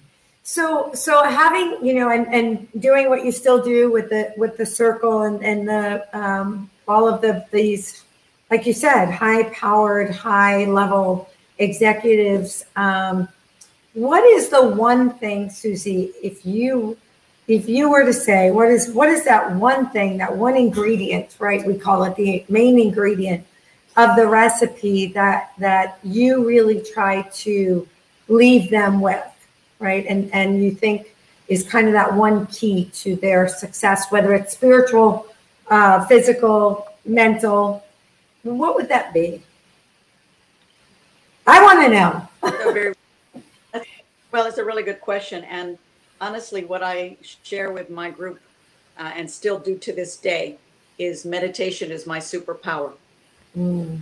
So, 0.44 0.91
so 0.94 1.24
having 1.24 1.77
you 1.86 1.94
know, 1.94 2.10
and, 2.10 2.25
and 2.34 2.68
doing 2.82 3.10
what 3.10 3.24
you 3.24 3.32
still 3.32 3.62
do 3.62 3.91
with 3.91 4.10
the 4.10 4.34
with 4.36 4.58
the 4.58 4.65
circle 4.65 5.22
and 5.22 5.44
and 5.44 5.68
the 5.68 6.08
um, 6.18 6.72
all 6.88 7.08
of 7.08 7.22
the 7.22 7.46
these, 7.51 8.03
like 8.50 8.65
you 8.65 8.74
said, 8.74 9.12
high 9.12 9.44
powered, 9.50 10.10
high 10.10 10.65
level 10.65 11.29
executives. 11.60 12.65
Um, 12.75 13.27
what 13.93 14.24
is 14.24 14.50
the 14.50 14.65
one 14.67 15.12
thing, 15.12 15.50
Susie, 15.50 16.12
if 16.22 16.46
you 16.46 16.98
if 17.48 17.67
you 17.67 17.89
were 17.89 18.05
to 18.05 18.13
say 18.13 18.51
what 18.51 18.69
is 18.69 18.91
what 18.91 19.10
is 19.10 19.25
that 19.25 19.51
one 19.55 19.89
thing, 19.89 20.17
that 20.17 20.36
one 20.36 20.55
ingredient, 20.55 21.36
right? 21.39 21.65
We 21.65 21.77
call 21.77 22.03
it 22.03 22.15
the 22.15 22.46
main 22.50 22.79
ingredient 22.79 23.46
of 23.98 24.15
the 24.15 24.27
recipe 24.27 25.08
that 25.08 25.51
that 25.58 26.00
you 26.03 26.48
really 26.48 26.81
try 26.81 27.24
to 27.34 27.88
leave 28.27 28.69
them 28.69 29.01
with 29.01 29.25
right 29.79 30.05
and 30.08 30.31
and 30.34 30.63
you 30.63 30.72
think 30.72 31.15
is 31.48 31.63
kind 31.63 31.88
of 31.88 31.93
that 31.93 32.13
one 32.13 32.46
key 32.48 32.86
to 32.93 33.15
their 33.15 33.48
success, 33.48 34.12
whether 34.12 34.34
it's 34.34 34.53
spiritual, 34.53 35.27
uh, 35.69 36.05
physical, 36.05 36.88
mental. 37.05 37.84
What 38.43 38.75
would 38.75 38.88
that 38.89 39.13
be? 39.13 39.41
I 41.48 41.63
want 41.63 41.84
to 41.86 42.84
know. 42.84 43.00
Well, 44.32 44.46
it's 44.46 44.58
a 44.58 44.66
really 44.66 44.84
good 44.84 45.02
question. 45.02 45.44
And 45.46 45.78
honestly, 46.22 46.66
what 46.66 46.84
I 46.84 47.18
share 47.44 47.72
with 47.72 47.90
my 47.90 48.10
group 48.10 48.40
uh, 48.98 49.12
and 49.16 49.30
still 49.30 49.60
do 49.60 49.78
to 49.78 49.94
this 49.94 50.18
day 50.18 50.58
is 50.98 51.26
meditation 51.26 51.92
is 51.92 52.06
my 52.06 52.20
superpower. 52.20 52.94
Mm. 53.58 54.02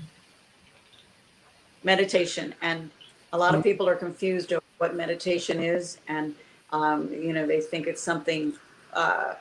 Meditation. 1.83 2.55
And 2.61 2.89
a 3.33 3.37
lot 3.37 3.55
of 3.55 3.63
people 3.63 3.87
are 3.87 3.95
confused 3.95 4.51
over 4.51 4.63
what 4.79 4.95
meditation 4.95 5.61
is. 5.61 5.99
And, 6.07 6.35
um, 6.71 7.11
you 7.13 7.33
know, 7.33 7.45
they 7.45 7.61
think 7.61 7.87
it's 7.87 8.01
something 8.01 8.53
uh, 8.93 9.35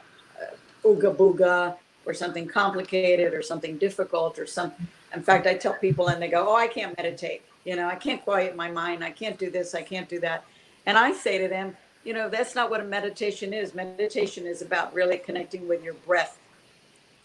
ooga 0.84 1.14
booga 1.14 1.76
or 2.04 2.14
something 2.14 2.46
complicated 2.46 3.34
or 3.34 3.42
something 3.42 3.78
difficult 3.78 4.38
or 4.38 4.46
something. 4.46 4.86
In 5.14 5.22
fact, 5.22 5.46
I 5.46 5.54
tell 5.54 5.74
people 5.74 6.08
and 6.08 6.20
they 6.20 6.28
go, 6.28 6.48
Oh, 6.48 6.54
I 6.54 6.68
can't 6.68 6.96
meditate. 6.96 7.42
You 7.64 7.74
know, 7.74 7.88
I 7.88 7.96
can't 7.96 8.22
quiet 8.22 8.54
my 8.54 8.70
mind. 8.70 9.02
I 9.02 9.10
can't 9.10 9.38
do 9.38 9.50
this. 9.50 9.74
I 9.74 9.82
can't 9.82 10.08
do 10.08 10.20
that. 10.20 10.44
And 10.86 10.96
I 10.96 11.12
say 11.12 11.38
to 11.38 11.48
them, 11.48 11.76
you 12.04 12.14
know, 12.14 12.28
that's 12.28 12.54
not 12.54 12.70
what 12.70 12.80
a 12.80 12.84
meditation 12.84 13.52
is. 13.52 13.74
Meditation 13.74 14.46
is 14.46 14.62
about 14.62 14.94
really 14.94 15.18
connecting 15.18 15.66
with 15.66 15.82
your 15.82 15.94
breath 15.94 16.38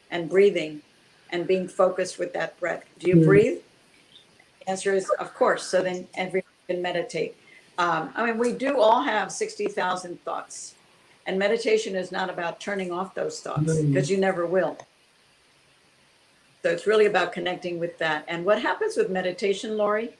and 0.09 0.27
breathing 0.27 0.81
and 1.29 1.47
being 1.47 1.67
focused 1.67 2.17
with 2.17 2.33
that 2.33 2.59
breath. 2.59 2.83
Do 2.99 3.07
you 3.07 3.17
mm 3.17 3.25
breathe? 3.25 3.59
The 4.59 4.69
answer 4.69 4.93
is, 4.93 5.09
of 5.19 5.33
course. 5.35 5.63
So 5.63 5.81
then 5.81 6.07
everyone 6.15 6.49
can 6.67 6.81
meditate. 6.81 7.35
Um, 7.77 8.09
I 8.15 8.25
mean, 8.25 8.37
we 8.37 8.53
do 8.53 8.79
all 8.79 9.01
have 9.01 9.31
60,000 9.31 10.23
thoughts. 10.23 10.75
And 11.25 11.37
meditation 11.37 11.95
is 11.95 12.11
not 12.11 12.29
about 12.29 12.59
turning 12.59 12.91
off 12.91 13.13
those 13.13 13.39
thoughts 13.39 13.77
because 13.79 14.09
you 14.09 14.17
never 14.17 14.45
will. 14.45 14.77
So 16.63 16.69
it's 16.69 16.85
really 16.85 17.05
about 17.05 17.31
connecting 17.31 17.79
with 17.79 17.97
that. 17.99 18.25
And 18.27 18.45
what 18.45 18.61
happens 18.61 18.97
with 18.97 19.09
meditation, 19.09 19.77
Lori? 19.77 20.11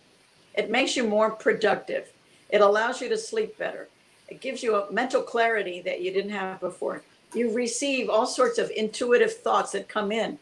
It 0.54 0.70
makes 0.70 0.96
you 0.96 1.08
more 1.08 1.32
productive. 1.32 2.12
It 2.52 2.62
allows 2.62 3.02
you 3.02 3.10
to 3.10 3.18
sleep 3.18 3.58
better. 3.58 3.88
It 4.28 4.42
gives 4.42 4.62
you 4.62 4.76
a 4.76 4.92
mental 4.92 5.22
clarity 5.22 5.82
that 5.82 6.02
you 6.02 6.12
didn't 6.12 6.32
have 6.32 6.60
before. 6.60 7.02
You 7.34 7.54
receive 7.54 8.10
all 8.10 8.26
sorts 8.26 8.58
of 8.60 8.70
intuitive 8.72 9.34
thoughts 9.34 9.72
that 9.72 9.88
come 9.88 10.12
in 10.12 10.38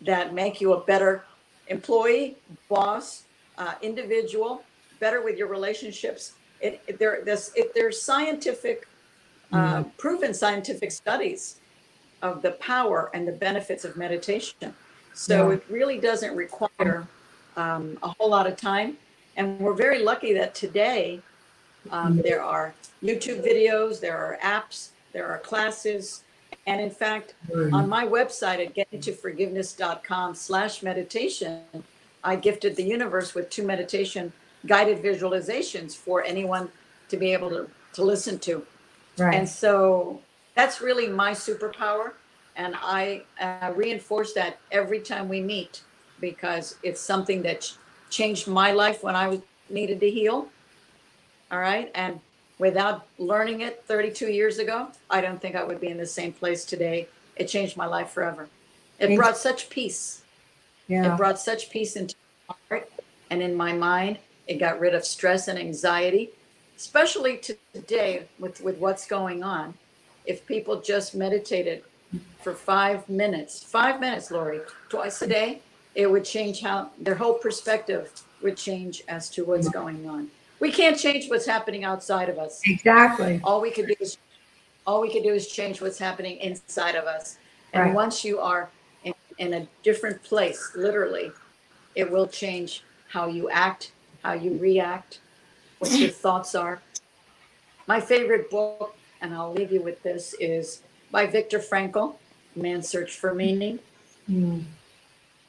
that 0.00 0.34
make 0.34 0.60
you 0.60 0.72
a 0.72 0.80
better 0.80 1.24
employee, 1.68 2.36
boss, 2.68 3.24
uh, 3.56 3.74
individual, 3.82 4.64
better 5.00 5.22
with 5.22 5.38
your 5.38 5.48
relationships. 5.48 6.34
It, 6.60 6.80
it 6.86 6.98
there, 6.98 7.22
this, 7.24 7.52
it, 7.54 7.74
there's 7.74 8.00
scientific, 8.00 8.88
uh, 9.52 9.56
mm-hmm. 9.56 9.88
proven 9.96 10.34
scientific 10.34 10.90
studies 10.90 11.60
of 12.22 12.42
the 12.42 12.52
power 12.52 13.10
and 13.14 13.26
the 13.26 13.32
benefits 13.32 13.84
of 13.84 13.96
meditation. 13.96 14.74
So 15.12 15.50
yeah. 15.50 15.56
it 15.56 15.64
really 15.70 15.98
doesn't 15.98 16.34
require 16.34 17.06
um, 17.56 17.98
a 18.02 18.08
whole 18.08 18.30
lot 18.30 18.46
of 18.46 18.56
time. 18.56 18.96
And 19.36 19.58
we're 19.60 19.74
very 19.74 20.00
lucky 20.02 20.32
that 20.34 20.54
today 20.54 21.20
um, 21.90 22.18
there 22.18 22.42
are 22.42 22.74
YouTube 23.02 23.44
videos, 23.44 24.00
there 24.00 24.16
are 24.16 24.38
apps, 24.42 24.90
there 25.12 25.26
are 25.28 25.38
classes. 25.38 26.24
And 26.66 26.80
in 26.80 26.90
fact, 26.90 27.34
on 27.72 27.88
my 27.88 28.06
website 28.06 28.64
at 28.64 28.74
gettingtoforgiveness.com 28.74 30.34
slash 30.34 30.82
meditation, 30.82 31.62
I 32.22 32.36
gifted 32.36 32.76
the 32.76 32.82
universe 32.82 33.34
with 33.34 33.50
two 33.50 33.66
meditation 33.66 34.32
guided 34.66 35.02
visualizations 35.02 35.94
for 35.94 36.24
anyone 36.24 36.70
to 37.10 37.16
be 37.16 37.32
able 37.32 37.50
to, 37.50 37.68
to 37.92 38.02
listen 38.02 38.38
to. 38.40 38.66
Right. 39.18 39.34
And 39.34 39.48
so 39.48 40.20
that's 40.54 40.80
really 40.80 41.08
my 41.08 41.32
superpower. 41.32 42.12
And 42.56 42.74
I 42.80 43.22
uh, 43.40 43.72
reinforce 43.74 44.32
that 44.34 44.58
every 44.72 45.00
time 45.00 45.28
we 45.28 45.42
meet 45.42 45.82
because 46.20 46.76
it's 46.82 47.00
something 47.00 47.42
that 47.42 47.70
changed 48.10 48.46
my 48.46 48.72
life 48.72 49.02
when 49.02 49.16
I 49.16 49.28
was 49.28 49.40
needed 49.68 50.00
to 50.00 50.10
heal. 50.10 50.48
All 51.50 51.58
right. 51.58 51.90
And 51.94 52.20
without 52.58 53.06
learning 53.18 53.60
it 53.62 53.84
32 53.86 54.28
years 54.28 54.58
ago, 54.58 54.88
I 55.10 55.20
don't 55.20 55.40
think 55.40 55.56
I 55.56 55.64
would 55.64 55.80
be 55.80 55.88
in 55.88 55.96
the 55.96 56.06
same 56.06 56.32
place 56.32 56.64
today. 56.64 57.08
It 57.36 57.46
changed 57.46 57.76
my 57.76 57.86
life 57.86 58.10
forever. 58.10 58.48
It 58.98 59.06
Thanks. 59.06 59.18
brought 59.18 59.36
such 59.36 59.70
peace. 59.70 60.22
Yeah. 60.88 61.12
It 61.12 61.16
brought 61.16 61.38
such 61.38 61.70
peace 61.70 61.96
into 61.96 62.14
my 62.48 62.54
heart 62.68 62.90
and 63.30 63.42
in 63.42 63.54
my 63.54 63.72
mind. 63.72 64.18
It 64.46 64.58
got 64.58 64.78
rid 64.78 64.94
of 64.94 65.04
stress 65.04 65.48
and 65.48 65.58
anxiety, 65.58 66.30
especially 66.76 67.38
today 67.38 68.28
with, 68.38 68.60
with 68.60 68.78
what's 68.78 69.06
going 69.06 69.42
on. 69.42 69.74
If 70.26 70.46
people 70.46 70.80
just 70.80 71.14
meditated 71.14 71.82
for 72.42 72.54
five 72.54 73.08
minutes, 73.08 73.62
five 73.62 74.00
minutes, 74.00 74.30
Lori, 74.30 74.60
twice 74.88 75.20
a 75.22 75.26
day, 75.26 75.60
it 75.94 76.10
would 76.10 76.24
change 76.24 76.60
how 76.60 76.90
their 76.98 77.14
whole 77.14 77.34
perspective 77.34 78.10
would 78.42 78.56
change 78.56 79.02
as 79.08 79.30
to 79.30 79.44
what's 79.44 79.68
mm-hmm. 79.68 79.78
going 79.78 80.08
on. 80.08 80.30
We 80.64 80.72
can't 80.72 80.98
change 80.98 81.28
what's 81.28 81.44
happening 81.44 81.84
outside 81.84 82.30
of 82.30 82.38
us. 82.38 82.62
Exactly. 82.64 83.38
All 83.44 83.60
we 83.60 83.70
can 83.70 83.84
do 83.84 83.94
is 84.00 84.16
all 84.86 85.02
we 85.02 85.12
can 85.12 85.22
do 85.22 85.34
is 85.34 85.46
change 85.46 85.82
what's 85.82 85.98
happening 85.98 86.38
inside 86.38 86.94
of 86.94 87.04
us. 87.04 87.36
And 87.74 87.84
right. 87.84 87.94
once 87.94 88.24
you 88.24 88.38
are 88.38 88.70
in, 89.04 89.12
in 89.36 89.52
a 89.52 89.68
different 89.82 90.22
place, 90.22 90.72
literally, 90.74 91.32
it 91.94 92.10
will 92.10 92.26
change 92.26 92.82
how 93.08 93.26
you 93.26 93.50
act, 93.50 93.92
how 94.22 94.32
you 94.32 94.56
react, 94.56 95.20
what 95.80 95.92
your 95.92 96.08
thoughts 96.24 96.54
are. 96.54 96.80
My 97.86 98.00
favorite 98.00 98.50
book, 98.50 98.96
and 99.20 99.34
I'll 99.34 99.52
leave 99.52 99.70
you 99.70 99.82
with 99.82 100.02
this, 100.02 100.34
is 100.40 100.80
by 101.10 101.26
Viktor 101.26 101.58
Frankl, 101.58 102.14
Man's 102.56 102.88
Search 102.88 103.16
for 103.16 103.34
Meaning. 103.34 103.80
Mm 104.30 104.64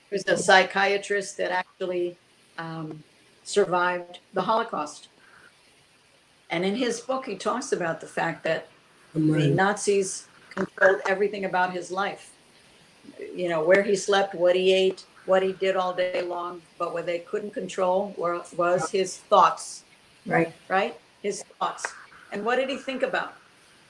who's 0.10 0.24
a 0.28 0.38
psychiatrist 0.38 1.38
that 1.38 1.52
actually 1.52 2.18
um, 2.58 3.04
survived 3.46 4.20
the 4.34 4.42
Holocaust. 4.42 5.08
And 6.50 6.66
in 6.66 6.76
his 6.76 7.00
book, 7.00 7.26
he 7.26 7.36
talks 7.36 7.72
about 7.72 8.02
the 8.02 8.08
fact 8.08 8.44
that 8.44 8.68
the 9.14 9.48
Nazis 9.48 10.28
controlled 10.50 11.02
everything 11.08 11.46
about 11.46 11.72
his 11.72 11.90
life. 11.90 12.34
You 13.34 13.50
know, 13.50 13.64
where 13.64 13.84
he 13.84 13.96
slept, 13.96 14.36
what 14.36 14.56
he 14.56 14.74
ate, 14.74 15.06
what 15.26 15.42
he 15.44 15.54
did 15.54 15.76
all 15.76 15.94
day 15.94 16.22
long. 16.22 16.62
But 16.78 16.94
what 16.94 17.06
they 17.06 17.20
couldn't 17.20 17.52
control 17.52 18.14
were, 18.18 18.42
was 18.58 18.90
his 18.92 19.18
thoughts. 19.18 19.84
Right. 20.26 20.52
Right? 20.68 21.00
His 21.22 21.44
thoughts. 21.60 21.86
And 22.32 22.44
what 22.44 22.58
did 22.58 22.70
he 22.70 22.78
think 22.78 23.04
about? 23.04 23.36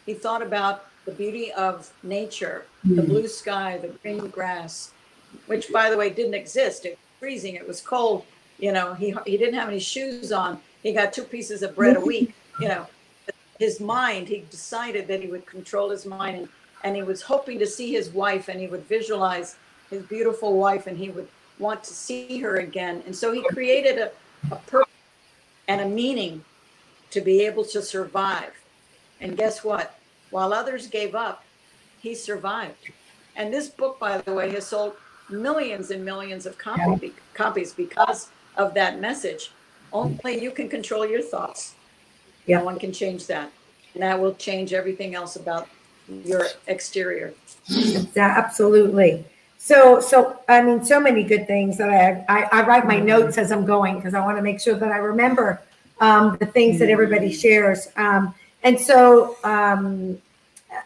He 0.06 0.14
thought 0.14 0.42
about 0.42 0.86
the 1.06 1.12
beauty 1.12 1.52
of 1.54 1.92
nature, 2.04 2.66
mm. 2.86 2.96
the 2.96 3.02
hmm. 3.02 3.08
blue 3.08 3.28
sky, 3.28 3.78
the 3.82 3.88
green 3.88 4.28
grass, 4.30 4.92
which 5.46 5.72
by 5.72 5.90
the 5.90 5.98
way 5.98 6.10
didn't 6.10 6.34
exist. 6.34 6.86
It 6.86 6.92
was 6.92 7.20
freezing. 7.20 7.56
It 7.56 7.68
was 7.68 7.82
cold. 7.82 8.26
You 8.60 8.72
know, 8.72 8.94
he 8.94 9.16
he 9.26 9.38
didn't 9.38 9.56
have 9.56 9.70
any 9.70 9.80
shoes 9.80 10.32
on. 10.32 10.60
He 10.84 10.94
got 10.94 11.14
two 11.14 11.24
pieces 11.24 11.62
of 11.62 11.76
bread 11.76 11.98
a 11.98 12.00
week. 12.14 12.34
You 12.60 12.70
know, 12.70 12.88
his 13.60 13.80
mind. 13.80 14.28
He 14.28 14.46
decided 14.50 15.08
that 15.08 15.22
he 15.22 15.28
would 15.28 15.46
control 15.46 15.90
his 15.90 16.06
mind, 16.06 16.38
and 16.38 16.50
and 16.84 16.96
he 16.96 17.04
was 17.04 17.22
hoping 17.22 17.60
to 17.60 17.68
see 17.68 17.92
his 17.92 18.10
wife, 18.10 18.48
and 18.48 18.60
he 18.60 18.68
would 18.68 18.86
visualize 18.86 19.58
his 19.90 20.04
beautiful 20.04 20.58
wife, 20.58 20.88
and 20.88 20.98
he 20.98 21.10
would 21.10 21.28
want 21.60 21.84
to 21.84 21.94
see 21.94 22.40
her 22.40 22.58
again. 22.58 23.02
And 23.06 23.16
so 23.16 23.32
he 23.32 23.44
created 23.50 23.98
a, 23.98 24.12
a 24.52 24.58
purpose 24.68 24.94
and 25.68 25.82
a 25.82 25.88
meaning 25.88 26.44
to 27.12 27.22
be 27.22 27.46
able 27.46 27.64
to 27.66 27.82
survive. 27.82 28.54
And 29.22 29.38
guess 29.38 29.64
what? 29.64 29.98
While 30.32 30.54
others 30.54 30.88
gave 30.88 31.16
up, 31.16 31.44
he 32.02 32.14
survived. 32.14 32.92
And 33.36 33.54
this 33.54 33.70
book, 33.70 34.00
by 34.00 34.20
the 34.20 34.34
way, 34.34 34.52
has 34.52 34.68
sold 34.68 34.96
millions 35.30 35.92
and 35.92 36.06
millions 36.06 36.46
of 36.46 36.58
copy, 36.58 37.14
copies 37.34 37.74
because 37.74 38.30
of 38.58 38.74
that 38.74 39.00
message. 39.00 39.52
Only 39.94 40.42
you 40.42 40.52
can 40.52 40.70
control 40.70 41.06
your 41.06 41.22
thoughts. 41.22 41.76
Yeah. 42.46 42.60
No 42.60 42.66
one 42.66 42.80
can 42.80 42.92
change 42.92 43.28
that. 43.28 43.52
And 43.94 44.04
that 44.04 44.20
will 44.20 44.36
change 44.36 44.74
everything 44.74 45.16
else 45.16 45.36
about 45.36 45.68
your 46.08 46.48
exterior. 46.68 47.34
Yeah, 47.68 48.34
absolutely. 48.38 49.26
So, 49.58 50.00
so 50.00 50.40
I 50.48 50.62
mean, 50.62 50.86
so 50.86 51.00
many 51.00 51.24
good 51.24 51.48
things 51.48 51.78
that 51.78 51.90
I 51.90 52.24
I, 52.30 52.50
I 52.52 52.68
write 52.68 52.86
my 52.86 53.00
notes 53.00 53.38
as 53.38 53.52
I'm 53.52 53.66
going 53.66 53.96
because 53.96 54.14
I 54.14 54.24
want 54.24 54.38
to 54.38 54.44
make 54.44 54.60
sure 54.60 54.76
that 54.76 54.92
I 54.92 54.98
remember 54.98 55.62
um, 56.00 56.38
the 56.40 56.46
things 56.46 56.80
that 56.80 56.90
everybody 56.90 57.32
shares. 57.32 57.88
Um, 57.96 58.36
and 58.64 58.80
so, 58.80 59.38
um, 59.44 60.22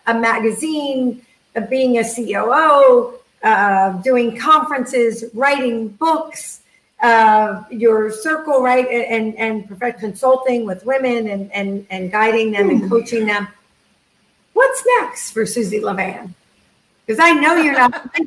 a 0.07 0.13
magazine, 0.13 1.25
uh, 1.55 1.61
being 1.61 1.97
a 1.97 2.03
COO, 2.03 3.19
uh, 3.43 3.91
doing 4.01 4.37
conferences, 4.37 5.25
writing 5.33 5.89
books, 5.89 6.61
uh, 7.01 7.63
your 7.71 8.11
circle, 8.11 8.61
right, 8.61 8.87
and 8.87 9.35
and 9.37 9.67
perfect 9.67 9.99
consulting 9.99 10.65
with 10.65 10.85
women 10.85 11.29
and 11.29 11.51
and 11.51 11.85
and 11.89 12.11
guiding 12.11 12.51
them 12.51 12.69
and 12.69 12.89
coaching 12.89 13.25
them. 13.25 13.47
What's 14.53 14.83
next 14.99 15.31
for 15.31 15.45
Susie 15.45 15.79
Levan? 15.79 16.33
Because 17.05 17.19
I 17.23 17.31
know 17.31 17.55
you're 17.55 17.73
not 17.73 18.09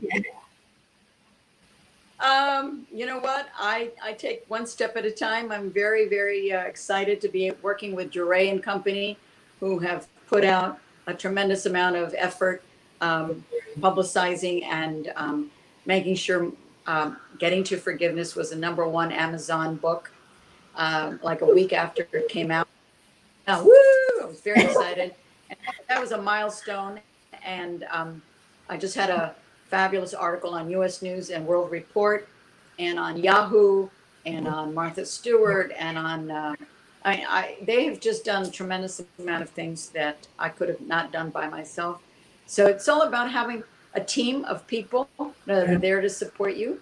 Um, 2.23 2.87
you 2.93 3.05
know 3.05 3.19
what? 3.19 3.49
I, 3.59 3.91
I 4.01 4.13
take 4.13 4.45
one 4.47 4.65
step 4.65 4.97
at 4.97 5.05
a 5.05 5.11
time. 5.11 5.51
I'm 5.51 5.73
very, 5.73 6.09
very 6.09 6.53
uh, 6.53 6.61
excited 6.61 7.21
to 7.23 7.29
be 7.29 7.51
working 7.63 7.97
with 7.97 8.13
Duray 8.13 8.49
and 8.49 8.63
Company, 8.63 9.19
who 9.59 9.81
have 9.81 10.07
put 10.29 10.45
out 10.45 10.79
a 11.09 11.15
tremendous 11.15 11.67
amount 11.67 11.97
of 11.97 12.15
effort 12.17 12.63
um, 13.01 13.45
publicizing 13.81 14.63
and 14.65 15.13
um, 15.17 15.51
making 15.85 16.15
sure 16.15 16.53
um, 16.87 17.17
Getting 17.39 17.65
to 17.65 17.77
Forgiveness 17.77 18.35
was 18.35 18.51
the 18.51 18.57
number 18.57 18.87
one 18.87 19.13
Amazon 19.13 19.77
book 19.77 20.11
uh, 20.75 21.15
like 21.23 21.41
a 21.41 21.47
week 21.47 21.73
after 21.73 22.07
it 22.13 22.29
came 22.29 22.51
out. 22.51 22.69
Woo! 23.49 23.73
I 24.23 24.27
was 24.27 24.41
very 24.41 24.63
excited. 24.63 25.15
And 25.51 25.59
that 25.89 26.01
was 26.01 26.13
a 26.13 26.21
milestone. 26.21 27.01
And 27.45 27.85
um, 27.91 28.23
I 28.69 28.77
just 28.77 28.95
had 28.95 29.11
a 29.11 29.35
fabulous 29.69 30.15
article 30.15 30.55
on 30.55 30.71
US 30.71 31.03
News 31.03 31.31
and 31.31 31.47
World 31.47 31.71
Report 31.71 32.29
and 32.79 32.99
on 32.99 33.19
Yahoo 33.19 33.89
and 34.25 34.47
on 34.47 34.75
Martha 34.75 35.05
Stewart 35.05 35.73
and 35.77 35.99
on. 35.99 36.31
Uh, 36.31 36.55
I, 37.05 37.13
I, 37.29 37.57
they 37.63 37.85
have 37.87 37.99
just 37.99 38.25
done 38.25 38.45
a 38.45 38.51
tremendous 38.51 39.03
amount 39.19 39.43
of 39.43 39.51
things 39.51 39.89
that 39.89 40.29
I 40.39 40.49
could 40.49 40.69
have 40.69 40.81
not 40.81 41.11
done 41.11 41.31
by 41.31 41.49
myself. 41.49 42.01
So 42.47 42.67
it's 42.67 42.89
all 42.89 43.03
about 43.03 43.31
having 43.31 43.65
a 43.95 44.01
team 44.01 44.45
of 44.45 44.67
people 44.67 45.09
that 45.47 45.69
are 45.69 45.79
there 45.79 46.01
to 46.01 46.09
support 46.09 46.57
you. 46.57 46.81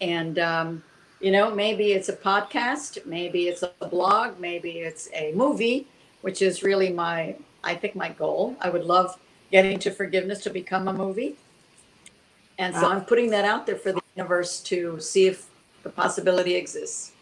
And, 0.00 0.38
um, 0.38 0.82
you 1.20 1.30
know, 1.30 1.54
maybe 1.54 1.92
it's 1.92 2.08
a 2.08 2.16
podcast, 2.16 3.04
maybe 3.06 3.48
it's 3.48 3.62
a 3.62 3.86
blog, 3.86 4.38
maybe 4.40 4.80
it's 4.80 5.08
a 5.14 5.32
movie, 5.32 5.86
which 6.22 6.42
is 6.42 6.62
really 6.62 6.92
my, 6.92 7.36
I 7.62 7.74
think, 7.74 7.94
my 7.94 8.10
goal. 8.10 8.56
I 8.60 8.70
would 8.70 8.84
love 8.84 9.18
getting 9.50 9.78
to 9.80 9.90
forgiveness 9.90 10.40
to 10.42 10.50
become 10.50 10.88
a 10.88 10.92
movie. 10.92 11.36
And 12.58 12.74
so 12.74 12.88
I'm 12.90 13.04
putting 13.04 13.30
that 13.30 13.44
out 13.44 13.66
there 13.66 13.76
for 13.76 13.92
the 13.92 14.00
universe 14.14 14.60
to 14.60 15.00
see 15.00 15.26
if 15.26 15.46
the 15.82 15.90
possibility 15.90 16.54
exists. 16.54 17.12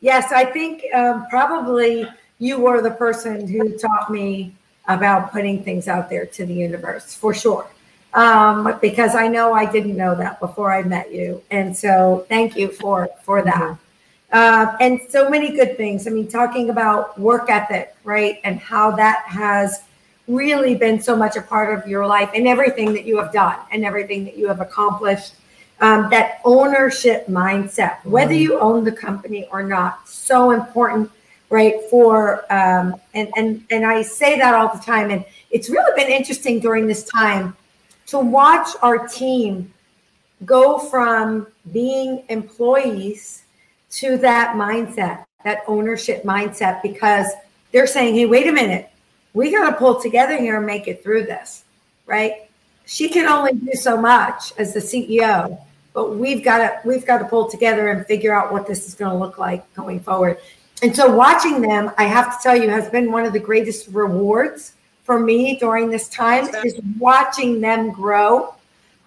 Yes, 0.00 0.30
I 0.30 0.44
think 0.44 0.82
um, 0.94 1.26
probably 1.28 2.06
you 2.38 2.60
were 2.60 2.80
the 2.80 2.92
person 2.92 3.48
who 3.48 3.76
taught 3.76 4.10
me 4.10 4.54
about 4.86 5.32
putting 5.32 5.64
things 5.64 5.88
out 5.88 6.08
there 6.08 6.26
to 6.26 6.46
the 6.46 6.54
universe 6.54 7.14
for 7.14 7.34
sure. 7.34 7.66
Um, 8.18 8.76
because 8.80 9.14
I 9.14 9.28
know 9.28 9.52
I 9.52 9.64
didn't 9.64 9.96
know 9.96 10.16
that 10.16 10.40
before 10.40 10.72
I 10.72 10.82
met 10.82 11.14
you, 11.14 11.40
and 11.52 11.76
so 11.76 12.26
thank 12.28 12.56
you 12.56 12.66
for 12.66 13.08
for 13.22 13.42
that. 13.42 13.78
Uh, 14.32 14.76
and 14.80 15.00
so 15.08 15.30
many 15.30 15.52
good 15.52 15.76
things. 15.76 16.08
I 16.08 16.10
mean, 16.10 16.26
talking 16.26 16.68
about 16.68 17.16
work 17.16 17.48
ethic, 17.48 17.94
right, 18.02 18.40
and 18.42 18.58
how 18.58 18.90
that 18.96 19.22
has 19.26 19.84
really 20.26 20.74
been 20.74 21.00
so 21.00 21.14
much 21.14 21.36
a 21.36 21.42
part 21.42 21.78
of 21.78 21.88
your 21.88 22.08
life 22.08 22.28
and 22.34 22.48
everything 22.48 22.92
that 22.94 23.04
you 23.04 23.16
have 23.18 23.32
done 23.32 23.56
and 23.70 23.84
everything 23.84 24.24
that 24.24 24.36
you 24.36 24.48
have 24.48 24.60
accomplished. 24.60 25.34
Um, 25.80 26.10
that 26.10 26.40
ownership 26.44 27.28
mindset, 27.28 28.04
whether 28.04 28.32
mm-hmm. 28.32 28.42
you 28.42 28.58
own 28.58 28.82
the 28.82 28.90
company 28.90 29.46
or 29.52 29.62
not, 29.62 30.08
so 30.08 30.50
important, 30.50 31.08
right? 31.50 31.76
For 31.88 32.52
um, 32.52 32.96
and 33.14 33.28
and 33.36 33.64
and 33.70 33.86
I 33.86 34.02
say 34.02 34.36
that 34.38 34.56
all 34.56 34.74
the 34.74 34.82
time, 34.82 35.12
and 35.12 35.24
it's 35.52 35.70
really 35.70 35.92
been 35.94 36.10
interesting 36.10 36.58
during 36.58 36.88
this 36.88 37.04
time 37.04 37.56
to 38.08 38.18
watch 38.18 38.68
our 38.82 39.06
team 39.06 39.72
go 40.44 40.78
from 40.78 41.46
being 41.72 42.24
employees 42.28 43.42
to 43.90 44.16
that 44.18 44.54
mindset, 44.56 45.24
that 45.44 45.62
ownership 45.66 46.22
mindset, 46.22 46.82
because 46.82 47.26
they're 47.72 47.86
saying, 47.86 48.14
hey, 48.14 48.26
wait 48.26 48.46
a 48.46 48.52
minute, 48.52 48.90
we 49.34 49.50
got 49.50 49.70
to 49.70 49.76
pull 49.76 50.00
together 50.00 50.38
here 50.38 50.56
and 50.56 50.66
make 50.66 50.88
it 50.88 51.02
through 51.02 51.24
this, 51.24 51.64
right? 52.06 52.48
She 52.86 53.08
can 53.10 53.26
only 53.26 53.52
do 53.52 53.72
so 53.74 54.00
much 54.00 54.52
as 54.56 54.72
the 54.72 54.80
CEO, 54.80 55.60
but 55.92 56.16
we've 56.16 56.42
got 56.42 56.58
to 56.58 56.80
we've 56.88 57.06
got 57.06 57.18
to 57.18 57.26
pull 57.26 57.50
together 57.50 57.88
and 57.88 58.06
figure 58.06 58.34
out 58.34 58.50
what 58.50 58.66
this 58.66 58.88
is 58.88 58.94
going 58.94 59.12
to 59.12 59.18
look 59.18 59.36
like 59.38 59.72
going 59.74 60.00
forward. 60.00 60.38
And 60.82 60.96
so 60.96 61.14
watching 61.14 61.60
them, 61.60 61.90
I 61.98 62.04
have 62.04 62.36
to 62.36 62.42
tell 62.42 62.56
you, 62.56 62.70
has 62.70 62.88
been 62.88 63.12
one 63.12 63.26
of 63.26 63.34
the 63.34 63.40
greatest 63.40 63.88
rewards 63.88 64.72
for 65.08 65.18
me 65.18 65.56
during 65.56 65.88
this 65.88 66.06
time 66.10 66.54
is 66.62 66.78
watching 66.98 67.62
them 67.62 67.90
grow 67.90 68.54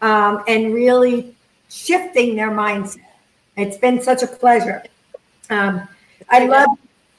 um, 0.02 0.44
and 0.48 0.74
really 0.74 1.36
shifting 1.70 2.36
their 2.36 2.50
mindset. 2.50 3.06
It's 3.56 3.78
been 3.78 4.02
such 4.02 4.24
a 4.24 4.28
pleasure. 4.28 4.82
Um, 5.52 5.88
I 6.28 6.48
love 6.48 6.70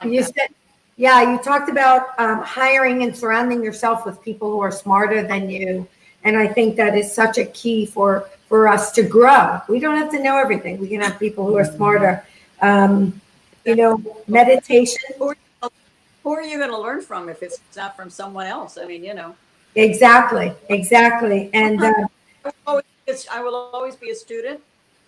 you 0.03 0.21
said, 0.21 0.49
yeah, 0.97 1.31
you 1.31 1.37
talked 1.37 1.69
about 1.69 2.07
um, 2.19 2.41
hiring 2.41 3.03
and 3.03 3.15
surrounding 3.15 3.63
yourself 3.63 4.05
with 4.05 4.21
people 4.21 4.51
who 4.51 4.59
are 4.59 4.69
smarter 4.69 5.25
than 5.25 5.49
you, 5.49 5.87
and 6.25 6.35
I 6.35 6.45
think 6.45 6.75
that 6.75 6.93
is 6.97 7.09
such 7.09 7.37
a 7.37 7.45
key 7.45 7.85
for 7.85 8.29
for 8.49 8.67
us 8.67 8.91
to 8.93 9.03
grow. 9.03 9.61
We 9.69 9.79
don't 9.79 9.95
have 9.95 10.11
to 10.11 10.21
know 10.21 10.37
everything. 10.37 10.77
We 10.77 10.89
can 10.89 10.99
have 10.99 11.17
people 11.19 11.45
who 11.45 11.55
are 11.55 11.63
smarter. 11.63 12.25
Um, 12.61 13.21
you 13.63 13.77
know, 13.77 14.03
meditation 14.27 14.99
who 16.23 16.33
are 16.33 16.41
you 16.41 16.57
going 16.57 16.71
to 16.71 16.77
learn 16.77 17.01
from 17.01 17.29
if 17.29 17.43
it's 17.43 17.59
not 17.75 17.95
from 17.95 18.09
someone 18.09 18.47
else? 18.47 18.77
I 18.77 18.85
mean, 18.85 19.03
you 19.03 19.13
know. 19.13 19.35
Exactly, 19.75 20.53
exactly. 20.69 21.49
And 21.53 21.81
uh, 21.83 22.81
I 23.31 23.41
will 23.41 23.55
always 23.73 23.95
be 23.95 24.11
a 24.11 24.15
student 24.15 24.61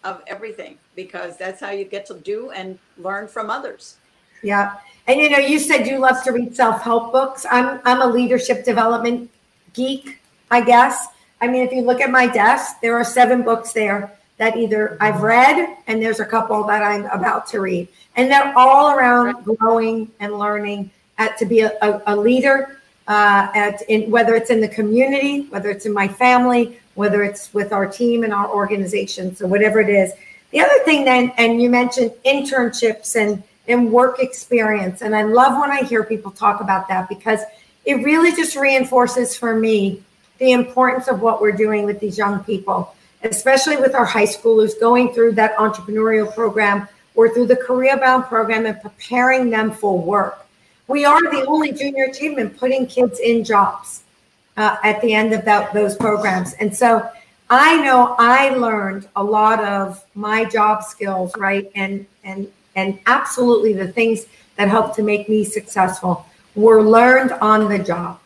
of 0.04 0.22
everything 0.28 0.78
because 0.96 1.38
that's 1.38 1.60
how 1.62 1.72
you 1.72 1.86
get 1.86 2.06
to 2.08 2.16
do 2.16 2.52
and 2.52 2.78
learn 2.98 3.28
from 3.28 3.50
others. 3.50 3.98
Yeah. 4.44 4.76
And 5.08 5.20
you 5.20 5.30
know, 5.30 5.38
you 5.38 5.60
said 5.60 5.88
you 5.88 5.98
love 6.00 6.24
to 6.24 6.32
read 6.32 6.56
self-help 6.56 7.12
books. 7.12 7.46
I'm 7.50 7.80
I'm 7.86 8.02
a 8.02 8.08
leadership 8.08 8.66
development 8.66 9.30
geek, 9.74 10.20
I 10.52 10.62
guess. 10.62 11.08
I 11.42 11.48
mean, 11.48 11.64
if 11.66 11.72
you 11.72 11.82
look 11.82 12.02
at 12.02 12.12
my 12.12 12.28
desk, 12.28 12.82
there 12.82 12.96
are 12.96 13.04
seven 13.04 13.44
books 13.44 13.74
there 13.74 14.12
that 14.38 14.58
either 14.58 14.98
I've 15.00 15.22
read 15.22 15.78
and 15.88 16.02
there's 16.02 16.20
a 16.20 16.26
couple 16.26 16.64
that 16.66 16.84
I'm 16.84 17.06
about 17.06 17.48
to 17.48 17.62
read. 17.62 17.88
And 18.16 18.32
they're 18.32 18.54
all 18.58 18.92
around 18.92 19.44
growing 19.44 20.12
and 20.20 20.38
learning 20.38 20.92
at 21.18 21.38
to 21.38 21.46
be 21.46 21.62
a, 21.62 21.72
a, 21.82 22.02
a 22.08 22.16
leader 22.16 22.80
uh, 23.08 23.50
at 23.54 23.82
in 23.84 24.10
whether 24.10 24.36
it's 24.36 24.50
in 24.50 24.62
the 24.62 24.68
community, 24.68 25.42
whether 25.50 25.70
it's 25.70 25.86
in 25.86 25.94
my 25.94 26.08
family, 26.08 26.80
whether 26.96 27.24
it's 27.24 27.54
with 27.54 27.72
our 27.72 27.86
team 27.86 28.24
and 28.24 28.34
our 28.34 28.50
organization. 28.50 29.36
So 29.36 29.48
whatever 29.48 29.80
it 29.80 29.90
is. 29.90 30.12
The 30.52 30.62
other 30.62 30.80
thing 30.86 31.06
then, 31.06 31.32
and 31.38 31.62
you 31.62 31.70
mentioned 31.70 32.12
internships 32.26 33.16
and 33.16 33.44
and 33.68 33.92
work 33.92 34.20
experience, 34.20 35.02
and 35.02 35.16
I 35.16 35.24
love 35.24 35.60
when 35.60 35.72
I 35.72 35.82
hear 35.84 36.04
people 36.04 36.32
talk 36.32 36.62
about 36.62 36.88
that 36.88 37.10
because 37.10 37.40
it 37.84 37.96
really 37.96 38.32
just 38.32 38.56
reinforces 38.56 39.36
for 39.36 39.56
me 39.56 40.04
the 40.38 40.52
importance 40.52 41.08
of 41.08 41.22
what 41.22 41.42
we're 41.42 41.52
doing 41.52 41.86
with 41.86 42.00
these 42.00 42.18
young 42.18 42.44
people, 42.44 42.96
especially 43.24 43.78
with 43.78 43.96
our 43.96 44.06
high 44.06 44.26
schoolers 44.26 44.80
going 44.80 45.14
through 45.14 45.32
that 45.34 45.56
entrepreneurial 45.58 46.34
program 46.34 46.88
or 47.16 47.34
through 47.34 47.48
the 47.48 47.56
career 47.56 47.98
bound 47.98 48.26
program 48.26 48.66
and 48.66 48.80
preparing 48.82 49.50
them 49.50 49.72
for 49.72 49.98
work 49.98 50.45
we 50.88 51.06
are 51.06 51.22
the 51.22 51.46
only 51.46 51.72
junior 51.72 52.06
achievement 52.06 52.58
putting 52.58 52.86
kids 52.86 53.20
in 53.20 53.44
jobs 53.44 54.04
uh, 54.58 54.78
at 54.84 55.02
the 55.02 55.14
end 55.14 55.34
of 55.34 55.44
that, 55.46 55.74
those 55.74 55.96
programs. 55.96 56.54
And 56.54 56.76
so 56.76 57.10
I 57.50 57.82
know 57.84 58.16
I 58.18 58.50
learned 58.50 59.08
a 59.16 59.24
lot 59.24 59.64
of 59.64 60.04
my 60.16 60.46
job 60.46 60.84
skills, 60.84 61.32
right? 61.38 61.72
And 61.76 62.06
and 62.24 62.48
and 62.76 63.00
absolutely 63.06 63.74
the 63.74 63.88
things 63.88 64.26
that 64.56 64.68
helped 64.68 64.96
to 64.96 65.04
make 65.04 65.30
me 65.30 65.44
successful 65.44 66.26
were 66.56 66.82
learned 66.82 67.32
on 67.34 67.70
the 67.70 67.80
job 67.80 68.20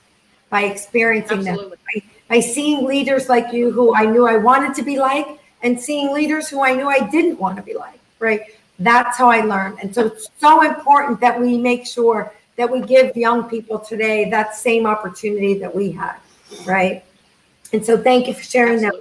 by 0.50 0.64
experiencing 0.64 1.48
absolutely. 1.48 1.78
them, 1.94 2.04
by, 2.28 2.36
by 2.36 2.40
seeing 2.40 2.86
leaders 2.86 3.30
like 3.30 3.54
you 3.54 3.72
who 3.72 3.96
I 3.96 4.06
knew 4.06 4.28
I 4.28 4.38
wanted 4.38 4.74
to 4.76 4.84
be 4.84 5.00
like, 5.00 5.40
and 5.62 5.80
seeing 5.80 6.14
leaders 6.14 6.48
who 6.48 6.64
I 6.64 6.74
knew 6.74 6.88
I 6.88 7.08
didn't 7.10 7.40
want 7.40 7.58
to 7.58 7.64
be 7.64 7.74
like, 7.74 8.00
right? 8.20 8.42
That's 8.80 9.18
how 9.18 9.30
I 9.30 9.42
learned. 9.42 9.80
And 9.82 9.94
so 9.94 10.08
it's 10.08 10.30
so 10.40 10.64
important 10.64 11.20
that 11.20 11.40
we 11.40 11.58
make 11.58 11.86
sure 11.86 12.32
that 12.60 12.70
we 12.70 12.82
give 12.82 13.16
young 13.16 13.50
people 13.50 13.80
today 13.80 14.30
that 14.30 14.54
same 14.54 14.86
opportunity 14.86 15.58
that 15.58 15.74
we 15.74 15.92
had, 15.94 16.18
right? 16.66 17.06
And 17.72 17.86
so 17.86 17.98
thank 17.98 18.28
you 18.28 18.34
for 18.34 18.44
sharing 18.44 18.82
that. 18.82 18.94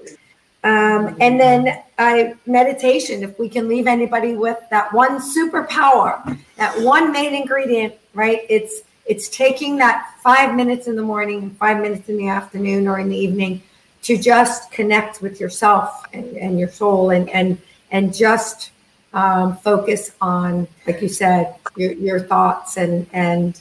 Um, 0.62 1.16
and 1.20 1.40
then 1.40 1.82
I 1.98 2.34
meditation. 2.46 3.24
If 3.24 3.36
we 3.36 3.48
can 3.48 3.66
leave 3.66 3.88
anybody 3.88 4.36
with 4.36 4.58
that 4.70 4.92
one 4.92 5.18
superpower, 5.18 6.38
that 6.56 6.80
one 6.82 7.10
main 7.10 7.34
ingredient, 7.34 7.96
right? 8.14 8.42
It's 8.48 8.82
it's 9.06 9.28
taking 9.28 9.76
that 9.78 10.14
five 10.22 10.54
minutes 10.54 10.86
in 10.86 10.94
the 10.94 11.02
morning 11.02 11.42
and 11.42 11.56
five 11.56 11.82
minutes 11.82 12.08
in 12.08 12.16
the 12.16 12.28
afternoon 12.28 12.86
or 12.86 13.00
in 13.00 13.08
the 13.08 13.16
evening 13.16 13.60
to 14.02 14.16
just 14.16 14.70
connect 14.70 15.20
with 15.20 15.40
yourself 15.40 16.04
and, 16.12 16.36
and 16.36 16.60
your 16.60 16.68
soul 16.68 17.10
and 17.10 17.28
and 17.30 17.58
and 17.90 18.14
just 18.14 18.70
um, 19.12 19.56
focus 19.56 20.12
on, 20.20 20.68
like 20.86 21.00
you 21.00 21.08
said, 21.08 21.56
your, 21.76 21.92
your 21.92 22.20
thoughts 22.20 22.76
and 22.76 23.06
and 23.12 23.60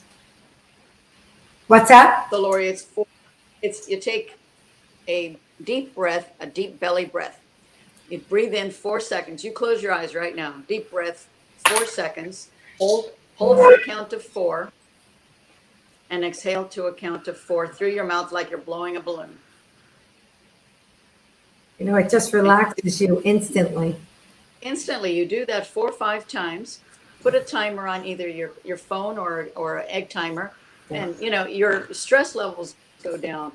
what's 1.68 1.90
that? 1.90 2.28
The 2.30 2.38
Lori, 2.38 2.68
it's 2.68 2.84
four, 2.84 3.08
it's 3.62 3.88
you 3.88 4.00
take 4.00 4.38
a 5.08 5.38
deep 5.64 5.96
breath, 5.96 6.34
a 6.40 6.48
deep 6.48 6.80
belly 6.80 7.06
breath. 7.06 7.42
You 8.10 8.20
breathe 8.20 8.54
in 8.54 8.72
four 8.72 9.00
seconds. 9.00 9.44
You 9.44 9.52
close 9.52 9.82
your 9.82 9.94
eyes 9.94 10.16
right 10.16 10.36
now. 10.36 10.56
Deep 10.68 10.92
breath, 10.92 11.28
four 11.68 11.86
seconds. 11.86 12.50
Hold 12.80 13.12
hold 13.36 13.58
for 13.58 13.74
a 13.74 13.84
count 13.84 14.14
of 14.14 14.24
four, 14.24 14.72
and 16.10 16.24
exhale 16.24 16.66
to 16.66 16.86
a 16.86 16.94
count 16.94 17.28
of 17.28 17.38
four 17.38 17.68
through 17.68 17.90
your 17.90 18.06
mouth 18.06 18.32
like 18.32 18.50
you're 18.50 18.60
blowing 18.60 18.96
a 18.98 19.02
balloon. 19.02 19.38
You 21.80 21.86
know, 21.86 21.96
it 21.96 22.10
just 22.10 22.34
relaxes 22.34 23.00
you 23.02 23.22
instantly 23.24 23.96
instantly 24.72 25.12
you 25.18 25.26
do 25.26 25.46
that 25.46 25.66
four 25.68 25.88
or 25.90 25.98
five 26.06 26.28
times 26.28 26.80
put 27.24 27.34
a 27.36 27.40
timer 27.40 27.88
on 27.88 28.06
either 28.06 28.28
your 28.28 28.52
your 28.64 28.78
phone 28.78 29.18
or 29.18 29.48
or 29.56 29.84
egg 29.88 30.10
timer 30.10 30.52
and 30.92 31.16
you 31.20 31.30
know 31.30 31.46
your 31.62 31.92
stress 31.94 32.36
levels 32.36 32.76
go 33.04 33.18
down. 33.18 33.52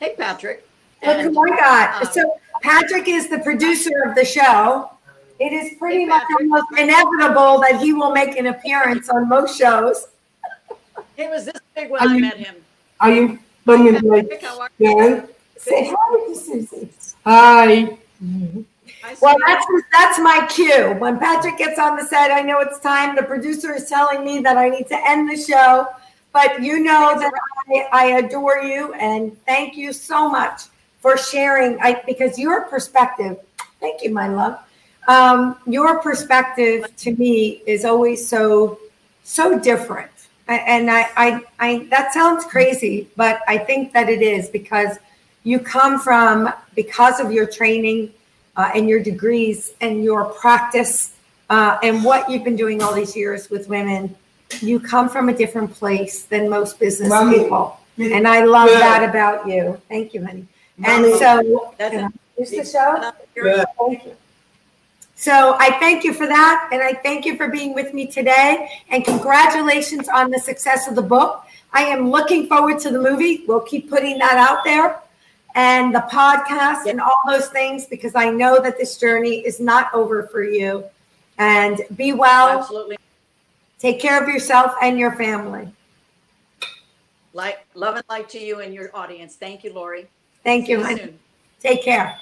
Hey, 0.00 0.14
Patrick. 0.16 0.58
Look 1.04 1.16
And, 1.16 1.34
who 1.34 1.52
I 1.52 1.56
got. 1.56 2.02
um, 2.06 2.12
So 2.12 2.22
Patrick 2.62 3.06
is 3.08 3.28
the 3.28 3.38
producer 3.40 3.90
of 4.06 4.14
the 4.14 4.24
show. 4.24 4.90
It 5.38 5.52
is 5.52 5.66
pretty 5.78 6.00
Hey, 6.00 6.06
much 6.06 6.22
almost 6.38 6.66
inevitable 6.78 7.60
that 7.64 7.80
he 7.82 7.92
will 7.92 8.12
make 8.12 8.36
an 8.36 8.46
appearance 8.46 9.08
on 9.08 9.28
most 9.28 9.58
shows. 9.58 10.08
He 11.16 11.26
was 11.28 11.46
this 11.46 11.60
big 11.74 11.90
when 11.90 12.00
Are 12.02 12.08
I 12.08 12.14
you- 12.14 12.20
met 12.20 12.36
him. 12.36 12.56
Are 13.00 13.10
you 13.12 13.38
bringing 13.64 13.94
my 14.06 14.20
Patrick, 14.22 14.42
how 14.42 14.60
are 14.60 14.70
you? 14.78 14.96
Dan? 14.96 15.28
Say 15.56 15.80
hi 15.94 16.26
to 16.26 16.34
Susie. 16.36 16.88
Hi. 17.24 17.62
I 17.72 17.98
see 18.20 18.64
Well, 19.20 19.36
that's 19.46 19.66
that's 19.92 20.18
my 20.18 20.46
cue. 20.50 20.94
When 20.98 21.18
Patrick 21.18 21.58
gets 21.58 21.78
on 21.78 21.96
the 21.96 22.04
set, 22.04 22.30
I 22.30 22.42
know 22.42 22.60
it's 22.60 22.78
time. 22.80 23.16
The 23.16 23.22
producer 23.22 23.74
is 23.74 23.88
telling 23.88 24.24
me 24.24 24.40
that 24.40 24.56
I 24.56 24.68
need 24.68 24.88
to 24.88 25.08
end 25.08 25.30
the 25.30 25.36
show, 25.36 25.86
but 26.32 26.62
you 26.62 26.80
know 26.80 27.18
that 27.18 27.32
I, 27.68 27.88
I 27.92 28.04
adore 28.18 28.58
you 28.58 28.92
and 28.94 29.36
thank 29.44 29.76
you 29.76 29.92
so 29.92 30.28
much 30.28 30.62
for 31.00 31.16
sharing. 31.16 31.80
I 31.80 32.02
because 32.06 32.38
your 32.38 32.62
perspective. 32.62 33.38
Thank 33.80 34.02
you, 34.02 34.10
my 34.10 34.28
love. 34.28 34.58
Um, 35.08 35.56
your 35.66 36.00
perspective 36.00 36.84
to 36.98 37.14
me 37.16 37.62
is 37.66 37.84
always 37.84 38.26
so 38.26 38.78
so 39.24 39.58
different, 39.58 40.10
and 40.46 40.90
I, 40.90 41.08
I 41.16 41.40
I 41.58 41.86
that 41.90 42.12
sounds 42.12 42.44
crazy, 42.44 43.08
but 43.16 43.40
I 43.48 43.56
think 43.56 43.94
that 43.94 44.10
it 44.10 44.20
is 44.20 44.50
because 44.50 44.98
you 45.42 45.58
come 45.58 45.98
from 45.98 46.52
because 46.74 47.18
of 47.18 47.32
your 47.32 47.46
training 47.46 48.12
uh, 48.56 48.70
and 48.74 48.88
your 48.88 49.02
degrees 49.02 49.72
and 49.80 50.02
your 50.04 50.24
practice 50.26 51.12
uh, 51.48 51.78
and 51.82 52.04
what 52.04 52.30
you've 52.30 52.44
been 52.44 52.56
doing 52.56 52.82
all 52.82 52.94
these 52.94 53.16
years 53.16 53.50
with 53.50 53.68
women, 53.68 54.14
you 54.60 54.78
come 54.80 55.08
from 55.08 55.28
a 55.28 55.32
different 55.32 55.72
place 55.72 56.24
than 56.24 56.48
most 56.48 56.78
business 56.78 57.08
Mommy. 57.08 57.38
people. 57.38 57.78
And 57.98 58.26
I 58.26 58.44
love 58.44 58.70
Yeah. 58.70 58.78
that 58.78 59.08
about 59.08 59.46
you. 59.46 59.80
Thank 59.88 60.14
you, 60.14 60.24
honey. 60.24 60.46
And 60.82 61.04
so, 61.18 61.70
That's 61.76 61.94
can 61.94 62.04
I 62.04 62.10
the 62.44 62.64
show? 62.64 63.12
Yeah. 63.36 63.64
Thank 63.78 64.06
you. 64.06 64.16
So 65.14 65.54
I 65.58 65.72
thank 65.78 66.02
you 66.02 66.14
for 66.14 66.26
that. 66.26 66.70
And 66.72 66.80
I 66.82 66.94
thank 66.94 67.26
you 67.26 67.36
for 67.36 67.48
being 67.48 67.74
with 67.74 67.92
me 67.92 68.06
today. 68.06 68.70
And 68.88 69.04
congratulations 69.04 70.08
on 70.08 70.30
the 70.30 70.38
success 70.38 70.88
of 70.88 70.94
the 70.94 71.02
book. 71.02 71.44
I 71.74 71.82
am 71.82 72.10
looking 72.10 72.46
forward 72.46 72.78
to 72.80 72.90
the 72.90 72.98
movie. 72.98 73.44
We'll 73.46 73.60
keep 73.60 73.90
putting 73.90 74.18
that 74.18 74.36
out 74.38 74.64
there 74.64 74.98
and 75.54 75.94
the 75.94 76.06
podcast 76.10 76.86
and 76.86 77.00
all 77.00 77.20
those 77.26 77.48
things 77.48 77.86
because 77.86 78.14
I 78.14 78.30
know 78.30 78.60
that 78.60 78.78
this 78.78 78.98
journey 78.98 79.40
is 79.40 79.60
not 79.60 79.92
over 79.92 80.24
for 80.24 80.42
you. 80.42 80.84
And 81.38 81.80
be 81.96 82.12
well, 82.12 82.60
Absolutely. 82.60 82.98
take 83.78 83.98
care 83.98 84.22
of 84.22 84.28
yourself 84.28 84.74
and 84.82 84.98
your 84.98 85.12
family. 85.12 85.68
Like, 87.32 87.64
love 87.74 87.96
and 87.96 88.04
light 88.08 88.28
to 88.30 88.38
you 88.38 88.60
and 88.60 88.74
your 88.74 88.94
audience. 88.94 89.36
Thank 89.36 89.64
you, 89.64 89.72
Lori. 89.72 90.06
Thank 90.44 90.66
See 90.66 90.72
you. 90.72 90.86
you. 90.88 91.14
Take 91.60 91.84
care. 91.84 92.18